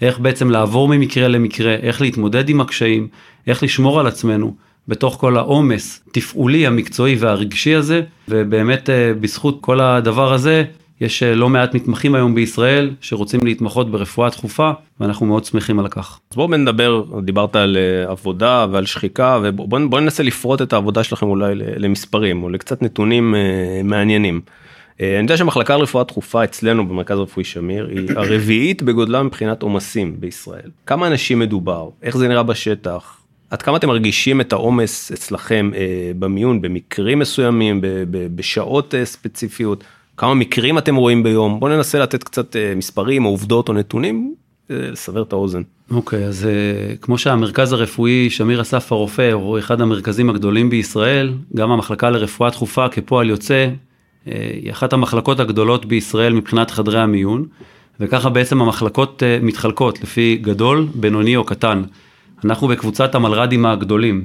איך 0.00 0.18
בעצם 0.18 0.50
לעבור 0.50 0.88
ממקרה 0.88 1.28
למקרה 1.28 1.74
איך 1.74 2.00
להתמודד 2.00 2.48
עם 2.48 2.60
הקשיים 2.60 3.08
איך 3.46 3.62
לשמור 3.62 4.00
על 4.00 4.06
עצמנו. 4.06 4.54
בתוך 4.88 5.16
כל 5.20 5.36
העומס 5.36 6.04
תפעולי 6.12 6.66
המקצועי 6.66 7.16
והרגשי 7.18 7.74
הזה 7.74 8.02
ובאמת 8.28 8.90
אה, 8.90 9.12
בזכות 9.20 9.58
כל 9.60 9.80
הדבר 9.80 10.32
הזה 10.32 10.64
יש 11.00 11.22
אה, 11.22 11.34
לא 11.34 11.48
מעט 11.48 11.74
מתמחים 11.74 12.14
היום 12.14 12.34
בישראל 12.34 12.90
שרוצים 13.00 13.40
להתמחות 13.44 13.90
ברפואה 13.90 14.28
דחופה 14.28 14.70
ואנחנו 15.00 15.26
מאוד 15.26 15.44
שמחים 15.44 15.78
על 15.78 15.88
כך. 15.88 16.18
אז 16.30 16.36
בואו 16.36 16.56
נדבר 16.56 17.04
דיברת 17.22 17.56
על 17.56 17.76
אה, 17.76 18.10
עבודה 18.10 18.66
ועל 18.70 18.86
שחיקה 18.86 19.38
ובואו 19.42 20.00
ננסה 20.00 20.22
לפרוט 20.22 20.62
את 20.62 20.72
העבודה 20.72 21.04
שלכם 21.04 21.26
אולי 21.26 21.54
למספרים 21.54 22.42
או 22.42 22.48
לקצת 22.48 22.82
נתונים 22.82 23.34
מעניינים. 23.84 24.40
אני 25.00 25.22
יודע 25.22 25.36
שהמחלקה 25.36 25.76
לרפואה 25.76 26.04
דחופה 26.04 26.44
אצלנו 26.44 26.88
במרכז 26.88 27.18
רפואי 27.18 27.44
שמיר 27.44 27.88
היא 27.90 28.08
הרביעית 28.18 28.82
בגודלה 28.82 29.22
מבחינת 29.22 29.62
עומסים 29.62 30.16
בישראל. 30.20 30.70
כמה 30.86 31.06
אנשים 31.06 31.38
מדובר 31.38 31.88
איך 32.02 32.16
זה 32.16 32.28
נראה 32.28 32.42
בשטח 32.42 33.18
עד 33.50 33.62
כמה 33.62 33.76
אתם 33.76 33.88
מרגישים 33.88 34.40
את 34.40 34.52
העומס 34.52 35.12
אצלכם 35.12 35.70
אה, 35.74 36.12
במיון 36.18 36.62
במקרים 36.62 37.18
מסוימים, 37.18 37.80
ב, 37.80 37.86
ב, 37.86 38.36
בשעות 38.36 38.94
אה, 38.94 39.04
ספציפיות, 39.04 39.84
כמה 40.16 40.34
מקרים 40.34 40.78
אתם 40.78 40.96
רואים 40.96 41.22
ביום, 41.22 41.60
בואו 41.60 41.70
ננסה 41.70 41.98
לתת 41.98 42.24
קצת 42.24 42.56
אה, 42.56 42.74
מספרים 42.76 43.24
או 43.24 43.30
עובדות 43.30 43.68
או 43.68 43.74
נתונים, 43.74 44.34
אה, 44.70 44.76
לסבר 44.90 45.22
את 45.22 45.32
האוזן. 45.32 45.62
אוקיי, 45.90 46.24
okay, 46.24 46.28
אז 46.28 46.46
אה, 46.46 46.96
כמו 46.96 47.18
שהמרכז 47.18 47.72
הרפואי 47.72 48.30
שמיר 48.30 48.60
אסף 48.60 48.92
הרופא 48.92 49.32
הוא 49.32 49.58
אחד 49.58 49.80
המרכזים 49.80 50.30
הגדולים 50.30 50.70
בישראל, 50.70 51.32
גם 51.56 51.70
המחלקה 51.70 52.10
לרפואה 52.10 52.50
דחופה 52.50 52.88
כפועל 52.88 53.30
יוצא, 53.30 53.54
אה, 53.54 53.70
היא 54.26 54.70
אחת 54.70 54.92
המחלקות 54.92 55.40
הגדולות 55.40 55.86
בישראל 55.86 56.32
מבחינת 56.32 56.70
חדרי 56.70 57.00
המיון, 57.00 57.46
וככה 58.00 58.30
בעצם 58.30 58.62
המחלקות 58.62 59.22
אה, 59.22 59.38
מתחלקות 59.42 60.02
לפי 60.02 60.38
גדול, 60.42 60.86
בינוני 60.94 61.36
או 61.36 61.44
קטן. 61.44 61.82
אנחנו 62.44 62.68
בקבוצת 62.68 63.14
המלר"דים 63.14 63.66
הגדולים. 63.66 64.24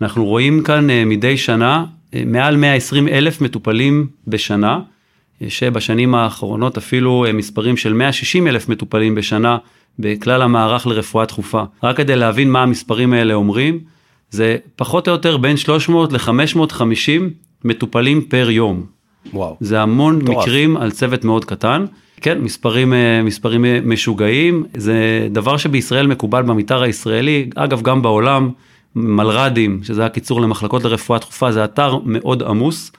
אנחנו 0.00 0.24
רואים 0.24 0.62
כאן 0.62 0.90
אה, 0.90 1.04
מדי 1.04 1.36
שנה 1.36 1.84
אה, 2.14 2.22
מעל 2.26 2.56
120 2.56 3.08
אלף 3.08 3.40
מטופלים 3.40 4.06
בשנה, 4.26 4.80
אה, 5.42 5.50
שבשנים 5.50 6.14
האחרונות 6.14 6.76
אפילו 6.78 7.26
מספרים 7.34 7.76
של 7.76 7.92
160 7.92 8.46
אלף 8.46 8.68
מטופלים 8.68 9.14
בשנה 9.14 9.56
בכלל 9.98 10.42
המערך 10.42 10.86
לרפואה 10.86 11.24
דחופה. 11.24 11.64
רק 11.82 11.96
כדי 11.96 12.16
להבין 12.16 12.50
מה 12.50 12.62
המספרים 12.62 13.12
האלה 13.12 13.34
אומרים, 13.34 13.78
זה 14.30 14.56
פחות 14.76 15.08
או 15.08 15.12
יותר 15.12 15.36
בין 15.36 15.56
300 15.56 16.12
ל-550 16.12 17.22
מטופלים 17.64 18.22
פר 18.22 18.50
יום. 18.50 18.95
וואו. 19.32 19.56
זה 19.60 19.80
המון 19.80 20.20
טוב. 20.26 20.38
מקרים 20.38 20.76
על 20.76 20.90
צוות 20.90 21.24
מאוד 21.24 21.44
קטן. 21.44 21.84
כן, 22.20 22.38
מספרים, 22.40 22.92
אה, 22.92 23.22
מספרים 23.22 23.64
אה, 23.64 23.78
משוגעים, 23.84 24.64
זה 24.76 25.28
דבר 25.30 25.56
שבישראל 25.56 26.06
מקובל 26.06 26.42
במתאר 26.42 26.82
הישראלי, 26.82 27.50
אגב 27.54 27.82
גם 27.82 28.02
בעולם, 28.02 28.50
מלר"דים, 28.94 29.80
שזה 29.82 30.06
הקיצור 30.06 30.40
למחלקות 30.40 30.84
לרפואה 30.84 31.18
דחופה, 31.18 31.52
זה 31.52 31.64
אתר 31.64 31.98
מאוד 32.04 32.42
עמוס, 32.42 32.92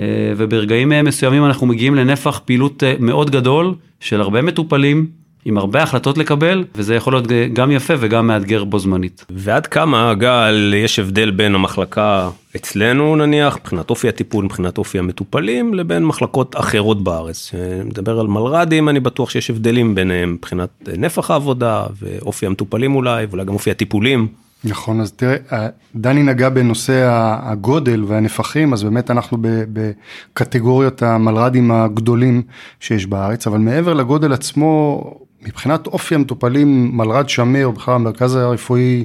אה, 0.00 0.06
וברגעים 0.36 0.92
מסוימים 1.04 1.44
אנחנו 1.44 1.66
מגיעים 1.66 1.94
לנפח 1.94 2.40
פעילות 2.44 2.82
מאוד 3.00 3.30
גדול 3.30 3.74
של 4.00 4.20
הרבה 4.20 4.42
מטופלים, 4.42 5.06
עם 5.44 5.58
הרבה 5.58 5.82
החלטות 5.82 6.18
לקבל, 6.18 6.64
וזה 6.74 6.94
יכול 6.94 7.12
להיות 7.12 7.26
גם 7.52 7.70
יפה 7.70 7.94
וגם 7.98 8.26
מאתגר 8.26 8.64
בו 8.64 8.78
זמנית. 8.78 9.24
ועד 9.30 9.66
כמה, 9.66 10.14
גל, 10.14 10.74
יש 10.76 10.98
הבדל 10.98 11.30
בין 11.30 11.54
המחלקה 11.54 12.30
אצלנו 12.56 13.16
נניח, 13.16 13.56
מבחינת 13.56 13.90
אופי 13.90 14.08
הטיפול, 14.08 14.44
מבחינת 14.44 14.78
אופי 14.78 14.98
המטופלים, 14.98 15.74
לבין 15.74 16.04
מחלקות 16.04 16.56
אחרות 16.56 17.04
בארץ. 17.04 17.52
מדבר 17.84 18.20
על 18.20 18.26
מלר"דים, 18.26 18.88
אני 18.88 19.00
בטוח 19.00 19.30
שיש 19.30 19.50
הבדלים 19.50 19.94
ביניהם 19.94 20.32
מבחינת 20.32 20.88
נפח 20.96 21.30
העבודה 21.30 21.86
ואופי 22.02 22.46
המטופלים 22.46 22.96
אולי, 22.96 23.26
ואולי 23.30 23.44
גם 23.44 23.54
אופי 23.54 23.70
הטיפולים. 23.70 24.28
נכון, 24.64 25.00
אז 25.00 25.12
תראה, 25.12 25.68
דני 25.94 26.22
נגע 26.22 26.48
בנושא 26.48 27.08
הגודל 27.42 28.04
והנפחים, 28.06 28.72
אז 28.72 28.82
באמת 28.82 29.10
אנחנו 29.10 29.38
בקטגוריות 29.42 31.02
המלר"דים 31.02 31.70
הגדולים 31.70 32.42
שיש 32.80 33.06
בארץ, 33.06 33.46
אבל 33.46 33.58
מעבר 33.58 33.94
לגודל 33.94 34.32
עצמו, 34.32 35.02
מבחינת 35.42 35.86
אופי 35.86 36.14
המטופלים, 36.14 36.96
מלר"ד 36.96 37.28
שמיר, 37.28 37.70
בכלל 37.70 37.94
המרכז 37.94 38.34
הרפואי 38.34 39.04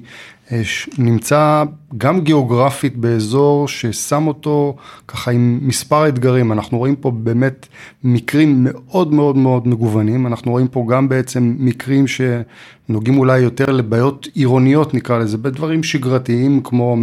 נמצא 0.98 1.63
גם 1.98 2.22
גיאוגרפית 2.22 2.98
באזור 2.98 3.67
ששם 3.67 4.27
אותו 4.27 4.75
ככה 5.07 5.31
עם 5.31 5.60
מספר 5.62 6.07
אתגרים, 6.07 6.51
אנחנו 6.51 6.77
רואים 6.77 6.95
פה 6.95 7.12
באמת 7.12 7.67
מקרים 8.03 8.67
מאוד 8.69 9.13
מאוד 9.13 9.38
מאוד 9.38 9.67
מגוונים, 9.67 10.27
אנחנו 10.27 10.51
רואים 10.51 10.67
פה 10.67 10.86
גם 10.89 11.10
בעצם 11.10 11.55
מקרים 11.60 12.05
שנוגעים 12.07 13.17
אולי 13.17 13.39
יותר 13.39 13.72
לבעיות 13.72 14.27
עירוניות 14.33 14.93
נקרא 14.93 15.17
לזה, 15.17 15.38
בדברים 15.38 15.83
שגרתיים 15.83 16.62
כמו 16.63 16.98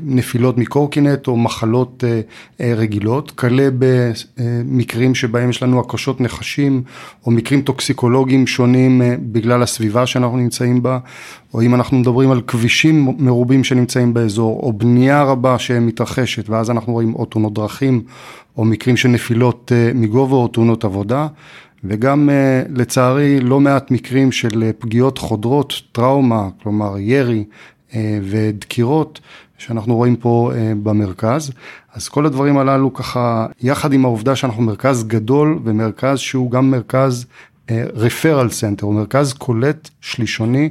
מנפילות 0.00 0.58
מקורקינט 0.58 1.28
או 1.28 1.36
מחלות 1.36 2.04
אה, 2.06 2.20
אה, 2.60 2.74
רגילות, 2.74 3.30
כלה 3.30 3.68
במקרים 3.78 5.14
שבהם 5.14 5.50
יש 5.50 5.62
לנו 5.62 5.80
הקשות 5.80 6.20
נחשים 6.20 6.82
או 7.26 7.30
מקרים 7.30 7.62
טוקסיקולוגיים 7.62 8.46
שונים 8.46 9.02
בגלל 9.32 9.62
הסביבה 9.62 10.06
שאנחנו 10.06 10.36
נמצאים 10.36 10.82
בה, 10.82 10.98
או 11.54 11.62
אם 11.62 11.74
אנחנו 11.74 11.98
מדברים 11.98 12.30
על 12.30 12.40
כבישים 12.46 12.85
מרובים 12.92 13.64
שנמצאים 13.64 14.14
באזור, 14.14 14.60
או 14.62 14.72
בנייה 14.72 15.22
רבה 15.22 15.58
שמתרחשת, 15.58 16.48
ואז 16.48 16.70
אנחנו 16.70 16.92
רואים 16.92 17.14
או 17.14 17.24
תאונות 17.24 17.54
דרכים, 17.54 18.02
או 18.56 18.64
מקרים 18.64 18.96
של 18.96 19.08
נפילות 19.08 19.72
אה, 19.74 19.90
מגובה 19.94 20.36
או 20.36 20.48
תאונות 20.48 20.84
עבודה, 20.84 21.26
וגם 21.84 22.30
אה, 22.30 22.62
לצערי 22.74 23.40
לא 23.40 23.60
מעט 23.60 23.90
מקרים 23.90 24.32
של 24.32 24.62
אה, 24.62 24.70
פגיעות 24.78 25.18
חודרות, 25.18 25.82
טראומה, 25.92 26.48
כלומר 26.62 26.98
ירי, 26.98 27.44
ודקירות 28.22 29.20
שאנחנו 29.58 29.96
רואים 29.96 30.16
פה 30.16 30.50
במרכז. 30.82 31.52
אז 31.94 32.08
כל 32.08 32.26
הדברים 32.26 32.58
הללו 32.58 32.94
ככה, 32.94 33.46
יחד 33.62 33.92
עם 33.92 34.04
העובדה 34.04 34.36
שאנחנו 34.36 34.62
מרכז 34.62 35.04
גדול 35.04 35.58
ומרכז 35.64 36.18
שהוא 36.18 36.50
גם 36.50 36.70
מרכז 36.70 37.26
referral 37.70 38.50
center, 38.50 38.86
הוא 38.86 38.94
מרכז 38.94 39.32
קולט 39.32 39.88
שלישוני 40.00 40.70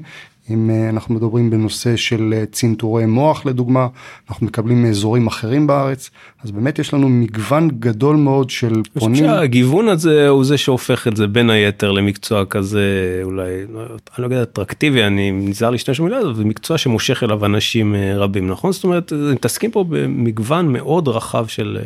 אם 0.49 0.69
אה, 0.69 0.89
אנחנו 0.89 1.15
מדברים 1.15 1.49
בנושא 1.49 1.95
של 1.95 2.33
אה, 2.37 2.45
צנתורי 2.51 3.05
מוח 3.05 3.45
לדוגמה, 3.45 3.87
אנחנו 4.29 4.45
מקבלים 4.45 4.83
מאזורים 4.83 5.27
אחרים 5.27 5.67
בארץ, 5.67 6.09
אז 6.43 6.51
באמת 6.51 6.79
יש 6.79 6.93
לנו 6.93 7.09
מגוון 7.09 7.69
גדול 7.79 8.15
מאוד 8.15 8.49
של 8.49 8.81
פונים. 8.99 9.15
שהגיוון 9.15 9.87
הזה 9.87 10.27
הוא 10.27 10.43
זה 10.43 10.57
שהופך 10.57 11.07
את 11.07 11.17
זה 11.17 11.27
בין 11.27 11.49
היתר 11.49 11.91
למקצוע 11.91 12.45
כזה 12.45 12.81
אולי, 13.23 13.51
לא, 13.73 13.79
אני 13.81 13.89
לא 14.17 14.23
יודע, 14.23 14.43
אטרקטיבי, 14.43 15.03
אני 15.03 15.31
נזהר 15.31 15.69
להשתמש 15.69 15.99
במילה 15.99 16.17
הזאת, 16.17 16.35
זה 16.35 16.45
מקצוע 16.45 16.77
שמושך 16.77 17.23
אליו 17.23 17.45
אנשים 17.45 17.95
אה, 17.95 18.17
רבים, 18.17 18.47
נכון? 18.47 18.71
זאת 18.71 18.83
אומרת, 18.83 19.13
מתעסקים 19.13 19.71
פה 19.71 19.85
במגוון 19.89 20.73
מאוד 20.73 21.07
רחב 21.07 21.47
של 21.47 21.77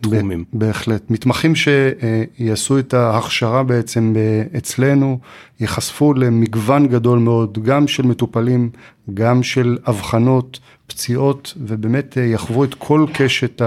תחומים. 0.00 0.44
בהחלט, 0.52 1.10
מתמחים 1.10 1.52
שיעשו 1.54 2.78
את 2.78 2.94
ההכשרה 2.94 3.62
בעצם 3.62 4.14
אצלנו, 4.56 5.18
ייחשפו 5.60 6.14
למגוון 6.14 6.86
גדול 6.86 7.18
מאוד, 7.18 7.58
גם 7.62 7.88
של 7.88 8.02
מטופלים, 8.02 8.70
גם 9.14 9.42
של 9.42 9.78
אבחנות, 9.88 10.60
פציעות, 10.86 11.54
ובאמת 11.56 12.18
אה, 12.18 12.22
יחוו 12.22 12.64
את 12.64 12.74
כל 12.74 13.06
קשת 13.14 13.62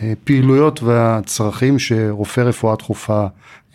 הפעילויות 0.00 0.82
והצרכים 0.82 1.78
שרופא 1.78 2.40
רפואה 2.40 2.76
דחופה 2.76 3.26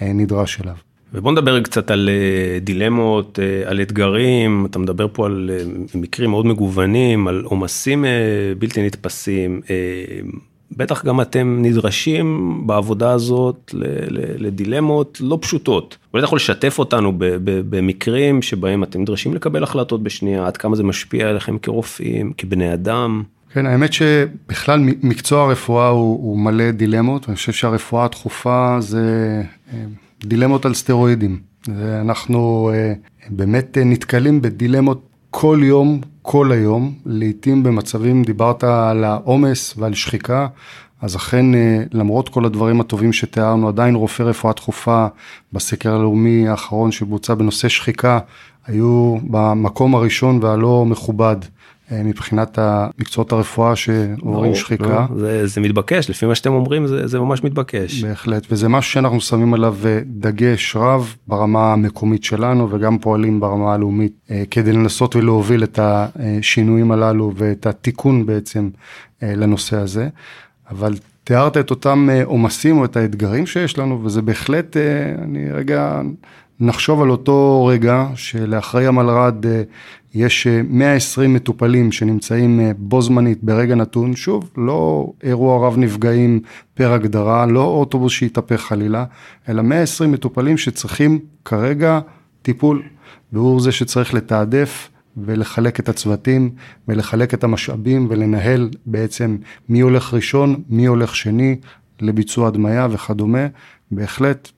אה, 0.02 0.14
נדרש 0.14 0.62
אליו. 0.62 0.76
ובוא 1.14 1.32
נדבר 1.32 1.62
קצת 1.62 1.92
על 1.92 2.10
אה, 2.10 2.60
דילמות, 2.60 3.40
על 3.66 3.82
אתגרים, 3.82 4.66
אתה 4.66 4.80
מדבר 4.80 5.08
פה 5.14 5.26
על 5.26 5.50
מקרים 5.96 6.30
מאוד 6.30 6.46
מגוונים, 6.46 7.28
על 7.28 7.42
עומסים 7.46 8.06
בלתי 8.60 8.86
נתפסים, 8.86 9.62
בטח 10.78 11.06
גם 11.06 11.22
אתם 11.22 11.60
נדרשים 11.62 12.58
בעבודה 12.66 13.12
הזאת 13.12 13.76
לדילמות 14.38 15.18
לא 15.22 15.38
פשוטות. 15.42 15.98
אולי 16.14 16.22
אתה 16.22 16.26
יכול 16.26 16.36
לשתף 16.36 16.80
אותנו 16.80 17.14
במקרים 17.44 18.42
שבהם 18.42 18.84
אתם 18.84 19.02
נדרשים 19.02 19.34
לקבל 19.34 19.64
החלטות 19.64 20.04
בשנייה, 20.04 20.48
עד 20.48 20.58
כמה 20.58 20.76
זה 20.76 20.84
משפיע 20.84 21.30
עליכם 21.30 21.58
כרופאים, 21.58 22.34
כבני 22.38 22.74
אדם. 22.74 23.24
כן, 23.54 23.66
האמת 23.66 23.94
שבכלל 23.94 24.80
מקצוע 25.04 25.44
הרפואה 25.44 25.88
הוא, 25.88 26.24
הוא 26.24 26.38
מלא 26.38 26.72
דילמות, 26.72 27.30
אני 27.30 27.36
חושב 27.36 27.52
שהרפואה 27.52 28.06
הדחופה 28.06 28.78
זה 28.80 29.42
אה, 29.74 29.80
דילמות 30.24 30.66
על 30.66 30.74
סטרואידים. 30.74 31.40
אנחנו 32.02 32.72
אה, 32.74 32.94
באמת 33.30 33.78
נתקלים 33.86 34.42
בדילמות 34.42 35.11
כל 35.32 35.60
יום, 35.64 36.00
כל 36.22 36.52
היום, 36.52 36.94
לעתים 37.06 37.64
במצבים, 37.64 38.24
דיברת 38.24 38.64
על 38.64 39.04
העומס 39.04 39.74
ועל 39.78 39.94
שחיקה, 39.94 40.48
אז 41.02 41.16
אכן 41.16 41.56
אה, 41.56 41.84
למרות 41.92 42.30
כל 42.30 42.46
הדברים 42.46 42.82
הטובים 42.82 43.14
שתיארנו, 43.14 43.68
עדיין 43.68 43.96
רופאי 43.96 44.26
רפואה 44.26 44.54
דחופה 44.54 45.08
בסקר 45.54 45.96
הלאומי 45.96 46.48
האחרון 46.48 46.92
שבוצע 46.92 47.34
בנושא 47.34 47.70
שחיקה, 47.70 48.20
היו 48.68 49.18
במקום 49.24 49.96
הראשון 49.96 50.40
והלא 50.42 50.86
מכובד. 50.86 51.38
אה, 51.92 52.04
מבחינת 52.04 52.60
המקצועות 52.62 53.32
הרפואה 53.32 53.76
שעוברים 53.76 54.56
שחיקה. 54.56 55.06
לא, 55.10 55.20
זה, 55.20 55.48
זה 55.48 55.62
מתבקש, 55.62 56.10
לפי 56.10 56.26
מה 56.26 56.36
שאתם 56.36 56.54
אומרים 56.54 56.88
זה, 56.88 57.08
זה 57.08 57.20
ממש 57.20 57.44
מתבקש. 57.44 58.04
בהחלט, 58.04 58.48
וזה 58.52 58.70
משהו 58.70 58.92
שאנחנו 58.92 59.22
שמים 59.22 59.54
עליו 59.54 59.76
אה, 59.86 60.00
דגש 60.06 60.76
רב 60.76 61.16
ברמה 61.28 61.74
המקומית 61.74 62.24
שלנו 62.24 62.72
וגם 62.72 63.00
פועלים 63.00 63.40
ברמה 63.40 63.74
הלאומית 63.74 64.14
אה, 64.32 64.44
כדי 64.52 64.72
לנסות 64.72 65.16
ולהוביל 65.16 65.64
את 65.64 65.80
השינויים 65.82 66.92
הללו 66.92 67.32
ואת 67.36 67.66
התיקון 67.66 68.26
בעצם 68.26 68.70
לנושא 69.22 69.78
הזה. 69.78 70.10
אבל 70.72 70.94
תיארת 71.24 71.58
את 71.58 71.70
אותם 71.70 72.10
עומסים 72.24 72.78
או 72.78 72.86
את 72.86 72.98
האתגרים 72.98 73.46
שיש 73.46 73.78
לנו 73.78 74.04
וזה 74.04 74.22
בהחלט, 74.22 74.78
אני 75.24 75.52
רגע 75.52 76.02
נחשוב 76.62 77.02
על 77.02 77.10
אותו 77.10 77.66
רגע 77.66 78.08
שלאחרי 78.16 78.88
המלר"ד 78.88 79.46
יש 80.14 80.48
120 80.48 81.30
אה, 81.30 81.36
מטופלים 81.36 81.92
שנמצאים 81.92 82.60
אה, 82.60 82.72
בו 82.78 83.02
זמנית 83.02 83.44
ברגע 83.44 83.76
נתון, 83.76 84.16
שוב, 84.16 84.52
לא 84.58 85.12
אירוע 85.24 85.68
רב 85.68 85.78
נפגעים 85.78 86.40
פר 86.74 86.94
הגדרה, 86.94 87.46
לא 87.46 87.64
אוטובוס 87.64 88.14
שהתהפך 88.14 88.62
חלילה, 88.62 89.06
אלא 89.50 89.62
120 89.62 90.12
מטופלים 90.12 90.58
שצריכים 90.58 91.20
כרגע 91.46 92.00
טיפול, 92.42 92.84
והוא 93.34 93.62
זה 93.62 93.72
שצריך 93.72 94.14
לתעדף 94.14 94.90
ולחלק 95.18 95.80
את 95.80 95.90
הצוותים 95.90 96.50
ולחלק 96.88 97.34
את 97.34 97.44
המשאבים 97.44 98.08
ולנהל 98.10 98.70
בעצם 98.86 99.38
מי 99.70 99.80
הולך 99.80 100.14
ראשון, 100.14 100.64
מי 100.70 100.86
הולך 100.86 101.16
שני 101.16 101.56
לביצוע 102.02 102.48
הדמיה 102.48 102.88
וכדומה, 102.92 103.48
בהחלט 103.92 104.50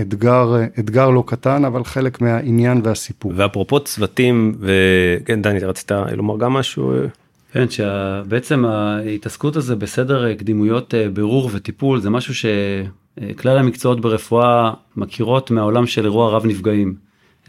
אתגר, 0.00 0.56
אתגר 0.78 1.10
לא 1.10 1.24
קטן, 1.26 1.64
אבל 1.64 1.84
חלק 1.84 2.20
מהעניין 2.20 2.80
והסיפור. 2.84 3.32
ואפרופו 3.36 3.80
צוותים, 3.80 4.54
וכן, 4.60 5.42
דני, 5.42 5.58
רצית 5.58 5.92
לומר 6.16 6.38
גם 6.38 6.52
משהו? 6.52 6.92
כן, 7.52 7.66
שבעצם 7.70 8.64
ההתעסקות 8.64 9.56
הזה 9.56 9.76
בסדר 9.76 10.34
קדימויות 10.34 10.94
אה, 10.94 11.08
בירור 11.08 11.50
וטיפול 11.52 12.00
זה 12.00 12.10
משהו 12.10 12.34
שכלל 12.34 13.58
המקצועות 13.58 14.00
ברפואה 14.00 14.72
מכירות 14.96 15.50
מהעולם 15.50 15.86
של 15.86 16.04
אירוע 16.04 16.30
רב 16.30 16.46
נפגעים. 16.46 16.94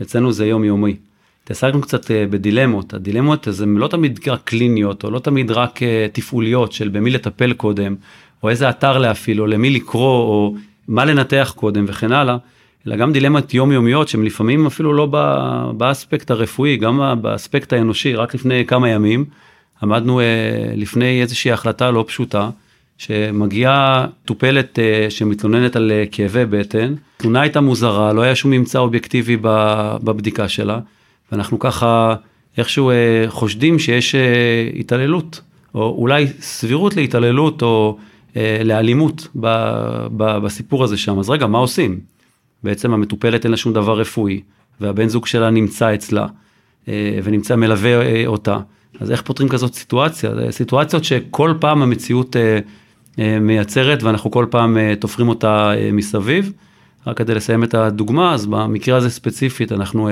אצלנו 0.01 0.31
זה 0.31 0.45
יום 0.45 0.63
יומי. 0.63 0.95
התעסקנו 1.43 1.81
קצת 1.81 2.11
אה, 2.11 2.25
בדילמות, 2.29 2.93
הדילמות 2.93 3.47
זה 3.51 3.65
לא 3.65 3.87
תמיד 3.87 4.19
רק 4.27 4.41
קליניות 4.43 5.03
או 5.03 5.11
לא 5.11 5.19
תמיד 5.19 5.51
רק 5.51 5.83
אה, 5.83 6.07
תפעוליות 6.11 6.71
של 6.71 6.89
במי 6.89 7.09
לטפל 7.09 7.53
קודם, 7.53 7.95
או 8.43 8.49
איזה 8.49 8.69
אתר 8.69 8.97
להפעיל, 8.97 9.41
או 9.41 9.47
למי 9.47 9.69
לקרוא, 9.69 10.19
או 10.19 10.55
מה 10.87 11.05
לנתח 11.05 11.53
קודם 11.55 11.85
וכן 11.87 12.11
הלאה, 12.11 12.37
אלא 12.87 12.95
גם 12.95 13.13
דילמות 13.13 13.53
יומיומיות 13.53 14.07
שהן 14.07 14.23
לפעמים 14.23 14.65
אפילו 14.65 14.93
לא 14.93 15.05
באספקט 15.77 16.31
הרפואי, 16.31 16.77
גם 16.77 17.21
באספקט 17.21 17.73
האנושי. 17.73 18.15
רק 18.15 18.35
לפני 18.35 18.65
כמה 18.65 18.89
ימים 18.89 19.25
עמדנו 19.83 20.19
אה, 20.19 20.25
לפני 20.75 21.21
איזושהי 21.21 21.51
החלטה 21.51 21.91
לא 21.91 22.05
פשוטה, 22.07 22.49
שמגיעה 22.97 24.07
טופלת 24.25 24.79
אה, 24.79 25.05
שמתלוננת 25.09 25.75
על 25.75 25.91
אה, 25.91 26.03
כאבי 26.11 26.45
בטן, 26.45 26.93
תלונה 27.17 27.41
הייתה 27.41 27.61
מוזרה, 27.61 28.13
לא 28.13 28.21
היה 28.21 28.35
שום 28.35 28.51
ממצא 28.51 28.79
אובייקטיבי 28.79 29.37
בבדיקה 30.03 30.47
שלה, 30.47 30.79
ואנחנו 31.31 31.59
ככה 31.59 32.15
איכשהו 32.57 32.91
חושדים 33.27 33.79
שיש 33.79 34.15
התעללות, 34.79 35.41
או 35.75 35.95
אולי 35.97 36.27
סבירות 36.39 36.95
להתעללות, 36.95 37.61
או 37.61 37.97
לאלימות 38.65 39.27
ב, 39.39 39.47
ב, 40.17 40.37
בסיפור 40.37 40.83
הזה 40.83 40.97
שם. 40.97 41.19
אז 41.19 41.29
רגע, 41.29 41.47
מה 41.47 41.57
עושים? 41.57 41.99
בעצם 42.63 42.93
המטופלת 42.93 43.43
אין 43.43 43.51
לה 43.51 43.57
שום 43.57 43.73
דבר 43.73 43.99
רפואי, 43.99 44.41
והבן 44.81 45.07
זוג 45.07 45.27
שלה 45.27 45.49
נמצא 45.49 45.93
אצלה, 45.93 46.27
אה, 46.87 47.19
ונמצא 47.23 47.55
מלווה 47.55 48.01
אה, 48.01 48.23
אותה. 48.25 48.59
אז 48.99 49.11
איך 49.11 49.21
פותרים 49.21 49.49
כזאת 49.49 49.73
סיטואציה? 49.73 50.35
זה 50.35 50.47
סיטואציות 50.51 51.03
שכל 51.03 51.53
פעם 51.59 51.81
המציאות 51.81 52.35
מייצרת 53.41 54.03
ואנחנו 54.03 54.31
כל 54.31 54.45
פעם 54.49 54.77
תופרים 54.99 55.29
אותה 55.29 55.71
מסביב. 55.93 56.51
רק 57.07 57.17
כדי 57.17 57.35
לסיים 57.35 57.63
את 57.63 57.73
הדוגמה, 57.73 58.33
אז 58.33 58.45
במקרה 58.45 58.97
הזה 58.97 59.09
ספציפית 59.09 59.71
אנחנו 59.71 60.09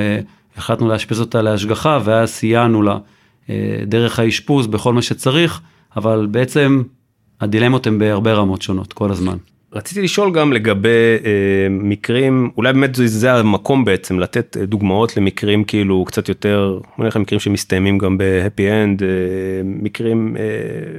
החלטנו 0.58 0.88
לאשפז 0.88 1.20
אותה 1.20 1.42
להשגחה 1.42 2.00
ואז 2.04 2.30
סייענו 2.30 2.82
לה 2.82 2.98
דרך 3.88 4.20
האשפוז 4.20 4.68
בכל 4.68 4.94
מה 4.94 5.02
שצריך, 5.02 5.62
אבל 5.98 6.28
בעצם 6.32 6.84
הדילמות 7.42 7.88
הן 7.88 8.00
בהרבה 8.00 8.34
רמות 8.34 8.62
שונות 8.62 8.94
כל 8.94 9.12
הזמן. 9.12 9.38
רציתי 9.76 10.02
לשאול 10.02 10.32
גם 10.32 10.54
לגבי 10.54 11.18
אה, 11.26 11.68
מקרים, 11.70 12.50
אולי 12.58 12.74
באמת 12.74 12.96
זה, 12.96 13.08
זה 13.08 13.34
המקום 13.34 13.86
בעצם 13.86 14.20
לתת 14.20 14.58
אה, 14.58 14.66
דוגמאות 14.66 15.18
למקרים 15.18 15.64
כאילו 15.64 16.06
קצת 16.06 16.30
יותר, 16.30 16.80
אני 17.00 17.08
לך 17.08 17.18
מקרים 17.18 17.40
שמסתיימים 17.40 17.98
גם 17.98 18.18
ב 18.18 18.27
happy 18.27 18.72
end, 18.72 19.04
אה, 19.04 19.08
מקרים, 19.64 20.38
אה, 20.40 20.44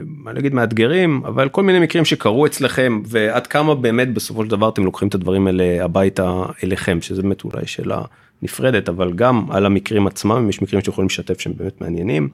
מה 0.07 0.33
נגיד 0.33 0.55
מאתגרים, 0.55 1.22
אבל 1.25 1.49
כל 1.49 1.62
מיני 1.62 1.79
מקרים 1.79 2.05
שקרו 2.05 2.46
אצלכם 2.46 3.03
ועד 3.07 3.46
כמה 3.46 3.75
באמת 3.75 4.14
בסופו 4.14 4.44
של 4.44 4.51
דבר 4.51 4.68
אתם 4.68 4.85
לוקחים 4.85 5.09
את 5.09 5.14
הדברים 5.14 5.46
האלה 5.46 5.85
הביתה 5.85 6.42
אליכם, 6.64 7.01
שזה 7.01 7.22
באמת 7.22 7.44
אולי 7.44 7.66
שאלה 7.66 8.03
נפרדת, 8.42 8.88
אבל 8.88 9.12
גם 9.12 9.46
על 9.51 9.66
המקרים 9.66 10.07
עצמם, 10.07 10.49
יש 10.49 10.62
מקרים 10.62 10.83
שיכולים 10.83 11.07
לשתף 11.07 11.40
שהם 11.40 11.53
באמת 11.57 11.81
מעניינים. 11.81 12.29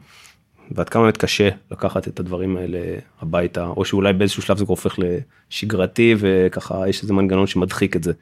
ועד 0.71 0.89
כמה 0.89 1.03
באמת 1.03 1.17
קשה 1.17 1.49
לקחת 1.71 2.09
את 2.09 2.21
הדברים 2.21 2.57
האלה 2.57 2.79
הביתה, 3.23 3.67
או 3.67 3.85
שאולי 3.85 4.13
באיזשהו 4.13 4.43
שלב 4.43 4.57
זה 4.57 4.65
הופך 4.69 4.97
לשגרתי 4.99 6.15
וככה 6.19 6.89
יש 6.89 7.03
איזה 7.03 7.15
מנגנון 7.15 7.47
שמדחיק 7.47 7.97
את 7.97 8.05
זה. 8.05 8.13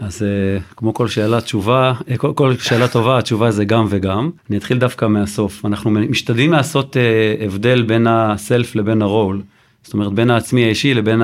אז 0.00 0.22
אה, 0.22 0.60
כמו 0.76 0.94
כל 0.94 1.08
שאלה 1.08 1.40
תשובה, 1.40 1.92
אה, 2.10 2.16
כל, 2.16 2.32
כל 2.34 2.56
שאלה 2.56 2.88
טובה 2.88 3.18
התשובה 3.18 3.50
זה 3.50 3.64
גם 3.64 3.86
וגם. 3.88 4.30
אני 4.50 4.58
אתחיל 4.58 4.78
דווקא 4.78 5.04
מהסוף. 5.04 5.64
אנחנו 5.64 5.90
משתדלים 5.90 6.52
לעשות 6.52 6.96
אה, 6.96 7.34
הבדל 7.46 7.82
בין 7.82 8.06
הסלף 8.06 8.74
לבין 8.74 9.02
הרול, 9.02 9.42
זאת 9.82 9.94
אומרת 9.94 10.12
בין 10.12 10.30
העצמי 10.30 10.64
האישי 10.64 10.94
לבין 10.94 11.22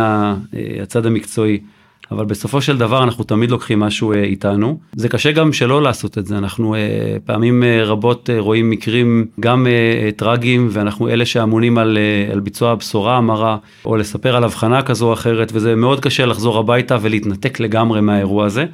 הצד 0.82 1.06
המקצועי. 1.06 1.60
אבל 2.10 2.24
בסופו 2.24 2.60
של 2.60 2.78
דבר 2.78 3.04
אנחנו 3.04 3.24
תמיד 3.24 3.50
לוקחים 3.50 3.80
משהו 3.80 4.12
אה, 4.12 4.22
איתנו. 4.22 4.78
זה 4.96 5.08
קשה 5.08 5.32
גם 5.32 5.52
שלא 5.52 5.82
לעשות 5.82 6.18
את 6.18 6.26
זה, 6.26 6.38
אנחנו 6.38 6.74
אה, 6.74 6.80
פעמים 7.24 7.62
אה, 7.62 7.84
רבות 7.84 8.30
רואים 8.38 8.70
מקרים 8.70 9.26
גם 9.40 9.66
טרגיים 10.16 10.68
ואנחנו 10.70 11.08
אלה 11.08 11.26
שאמונים 11.26 11.78
על, 11.78 11.98
על 12.32 12.40
ביצוע 12.40 12.70
הבשורה 12.70 13.16
המרה 13.16 13.56
או 13.84 13.96
לספר 13.96 14.36
על 14.36 14.44
הבחנה 14.44 14.82
כזו 14.82 15.08
או 15.08 15.12
אחרת 15.12 15.50
וזה 15.54 15.74
מאוד 15.74 16.00
קשה 16.00 16.26
לחזור 16.26 16.58
הביתה 16.58 16.96
ולהתנתק 17.00 17.60
לגמרי 17.60 18.00
מהאירוע 18.00 18.46
הזה. 18.46 18.66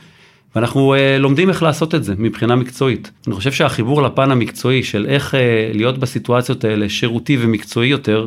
ואנחנו 0.57 0.95
uh, 0.95 1.21
לומדים 1.21 1.49
איך 1.49 1.63
לעשות 1.63 1.95
את 1.95 2.05
זה 2.05 2.15
מבחינה 2.19 2.57
מקצועית. 2.57 3.11
אני 3.27 3.35
חושב 3.35 3.53
שהחיבור 3.53 4.03
לפן 4.03 4.31
המקצועי 4.31 4.83
של 4.83 5.07
איך 5.09 5.35
uh, 5.35 5.37
להיות 5.77 5.99
בסיטואציות 5.99 6.65
האלה 6.65 6.89
שירותי 6.89 7.37
ומקצועי 7.41 7.89
יותר, 7.89 8.27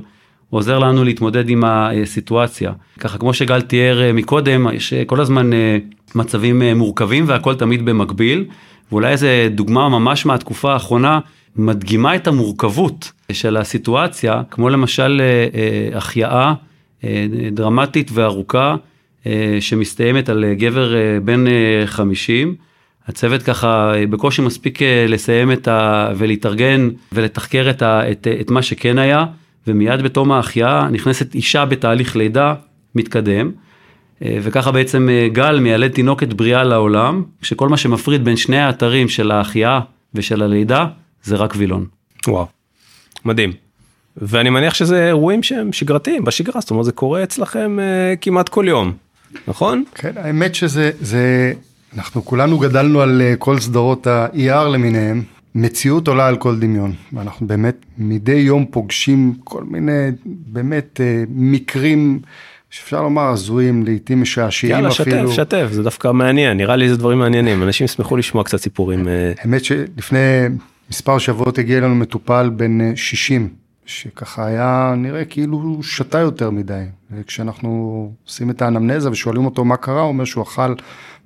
עוזר 0.50 0.80
לנו 0.80 1.04
להתמודד 1.04 1.50
עם 1.50 1.64
הסיטואציה. 1.66 2.72
ככה 3.00 3.18
כמו 3.18 3.34
שגל 3.34 3.62
תיאר 3.62 4.10
uh, 4.10 4.14
מקודם, 4.14 4.68
יש 4.74 4.94
uh, 4.94 5.06
כל 5.06 5.22
הזמן 5.22 5.52
uh, 5.54 5.56
מצבים 6.16 6.62
מורכבים 6.76 7.24
והכל 7.28 7.56
תמיד 7.56 7.86
במקביל, 7.86 8.46
ואולי 8.92 9.12
איזה 9.12 9.48
דוגמה 9.52 9.90
ממש 9.90 10.26
מהתקופה 10.26 10.74
האחרונה 10.74 11.20
מדגימה 11.56 12.16
את 12.16 12.28
המורכבות 12.28 13.12
של 13.32 13.58
הסיטואציה, 13.58 14.42
כמו 14.52 14.70
למשל 14.70 15.22
החייאה 15.94 16.54
דרמטית 17.52 18.12
וארוכה. 18.14 18.76
אה, 19.28 19.58
שמסתיימת 19.60 20.30
על 20.30 20.44
אה, 20.44 20.54
גבר 20.54 20.96
אה, 20.96 21.20
בן 21.24 21.46
50. 21.86 22.56
הצוות 23.08 23.44
ככה 23.44 23.94
בקושי 24.10 24.42
מספיק 24.42 24.80
לסיים 25.08 25.52
את 25.52 25.68
ה... 25.68 26.10
ולהתארגן 26.16 26.90
ולתחקר 27.12 27.70
את, 27.70 27.82
ה... 27.82 28.12
את... 28.12 28.28
את 28.42 28.52
מה 28.52 28.62
שכן 28.62 28.98
היה, 28.98 29.26
ומיד 29.68 30.02
בתום 30.02 30.32
ההחייאה 30.32 30.90
נכנסת 30.90 31.36
אישה 31.36 31.66
בתהליך 31.66 32.16
לידה 32.16 32.54
מתקדם. 32.96 33.52
וככה 34.22 34.72
בעצם 34.72 35.10
גל 35.32 35.60
מיילד 35.60 35.92
תינוקת 35.92 36.34
בריאה 36.34 36.64
לעולם, 36.64 37.24
כשכל 37.42 37.70
מה 37.70 37.78
שמפריד 37.78 38.26
בין 38.26 38.38
שני 38.38 38.60
האתרים 38.60 39.10
של 39.10 39.32
ההחייאה 39.32 39.80
ושל 40.14 40.44
הלידה 40.44 40.86
זה 41.24 41.36
רק 41.36 41.54
וילון. 41.58 41.86
וואו, 42.28 42.46
מדהים. 43.26 43.52
ואני 44.18 44.50
מניח 44.50 44.74
שזה 44.74 45.08
אירועים 45.08 45.44
שהם 45.44 45.74
שגרתיים 45.74 46.24
בשגרה, 46.24 46.62
זאת 46.62 46.70
אומרת 46.70 46.86
זה 46.86 46.92
קורה 46.92 47.24
אצלכם 47.24 47.80
אה, 47.80 48.16
כמעט 48.22 48.50
כל 48.50 48.66
יום. 48.68 48.94
נכון? 49.48 49.84
כן, 49.96 50.12
האמת 50.16 50.56
שזה, 50.56 50.92
זה, 51.00 51.54
אנחנו 51.96 52.26
כולנו 52.26 52.58
גדלנו 52.58 53.02
על 53.02 53.22
אה, 53.22 53.36
כל 53.40 53.60
סדרות 53.60 54.08
ה-ER 54.08 54.68
למיניהם, 54.74 55.24
מציאות 55.56 56.08
עולה 56.08 56.28
על 56.28 56.38
כל 56.38 56.60
דמיון, 56.60 56.94
ואנחנו 57.14 57.48
באמת 57.48 57.86
מדי 57.98 58.32
יום 58.32 58.66
פוגשים 58.66 59.34
כל 59.44 59.64
מיני 59.64 60.10
באמת 60.26 61.02
אה, 61.04 61.24
מקרים. 61.30 62.20
שאפשר 62.70 63.02
לומר 63.02 63.28
הזויים, 63.28 63.84
לעיתים 63.84 64.22
משעשעים 64.22 64.74
אפילו. 64.74 65.10
יאללה, 65.10 65.28
שתף, 65.28 65.36
שתף, 65.36 65.68
זה 65.72 65.84
דווקא 65.84 66.12
מעניין, 66.12 66.58
נראה 66.58 66.76
לי 66.76 66.90
זה 66.90 66.98
דברים 66.98 67.20
מעניינים, 67.20 67.64
אנשים 67.64 67.86
ישמחו 67.86 68.18
לשמוע 68.18 68.44
קצת 68.44 68.58
סיפורים. 68.58 69.08
אה. 69.08 69.34
האמת 69.38 69.66
שלפני 69.66 70.20
מספר 70.90 71.18
שבועות 71.18 71.58
הגיע 71.58 71.80
לנו 71.80 71.96
מטופל 71.96 72.50
בן 72.50 72.96
60, 72.96 73.50
שככה 73.86 74.46
היה 74.46 74.94
נראה 74.98 75.26
כאילו 75.26 75.58
הוא 75.58 75.84
שתה 75.84 76.20
יותר 76.20 76.50
מדי. 76.50 76.84
וכשאנחנו 77.12 78.12
עושים 78.26 78.50
את 78.50 78.62
האנמנזה 78.62 79.12
ושואלים 79.12 79.46
אותו 79.46 79.66
מה 79.66 79.78
קרה, 79.78 80.02
הוא 80.02 80.08
אומר 80.08 80.26
שהוא 80.26 80.44
אכל 80.44 80.74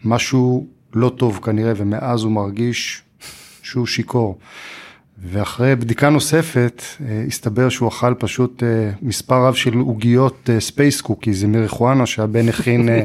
משהו 0.05 0.67
לא 0.93 1.11
טוב 1.17 1.39
כנראה, 1.43 1.73
ומאז 1.75 2.23
הוא 2.23 2.31
מרגיש 2.31 3.03
שהוא 3.69 3.87
שיכור. 3.87 4.37
ואחרי 5.23 5.75
בדיקה 5.75 6.09
נוספת, 6.09 6.83
אה, 7.05 7.23
הסתבר 7.27 7.69
שהוא 7.69 7.89
אכל 7.89 8.13
פשוט 8.19 8.63
אה, 8.63 8.89
מספר 9.01 9.45
רב 9.45 9.53
של 9.53 9.73
עוגיות 9.73 10.49
space 10.59 11.01
cookie, 11.01 11.33
זה 11.33 11.47
מריחואנה 11.47 12.05
שהבן 12.05 12.49
הכין 12.49 12.89
אה, 12.89 13.03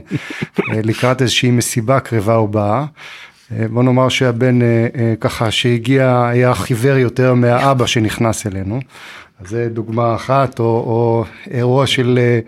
לקראת 0.88 1.22
איזושהי 1.22 1.50
מסיבה 1.50 2.00
קרבה 2.00 2.38
ובאה. 2.38 2.86
בוא 3.72 3.82
נאמר 3.82 4.08
שהבן 4.08 4.58
ככה 5.20 5.50
שהגיע 5.50 6.26
היה 6.26 6.54
חיוור 6.54 6.96
יותר 6.96 7.34
מהאבא 7.34 7.86
שנכנס 7.86 8.46
אלינו. 8.46 8.80
אז 9.40 9.48
זה 9.48 9.68
דוגמה 9.72 10.14
אחת, 10.14 10.58
או, 10.58 10.64
או 10.64 11.24
אירוע 11.50 11.86
של 11.86 12.18
אה, 12.22 12.40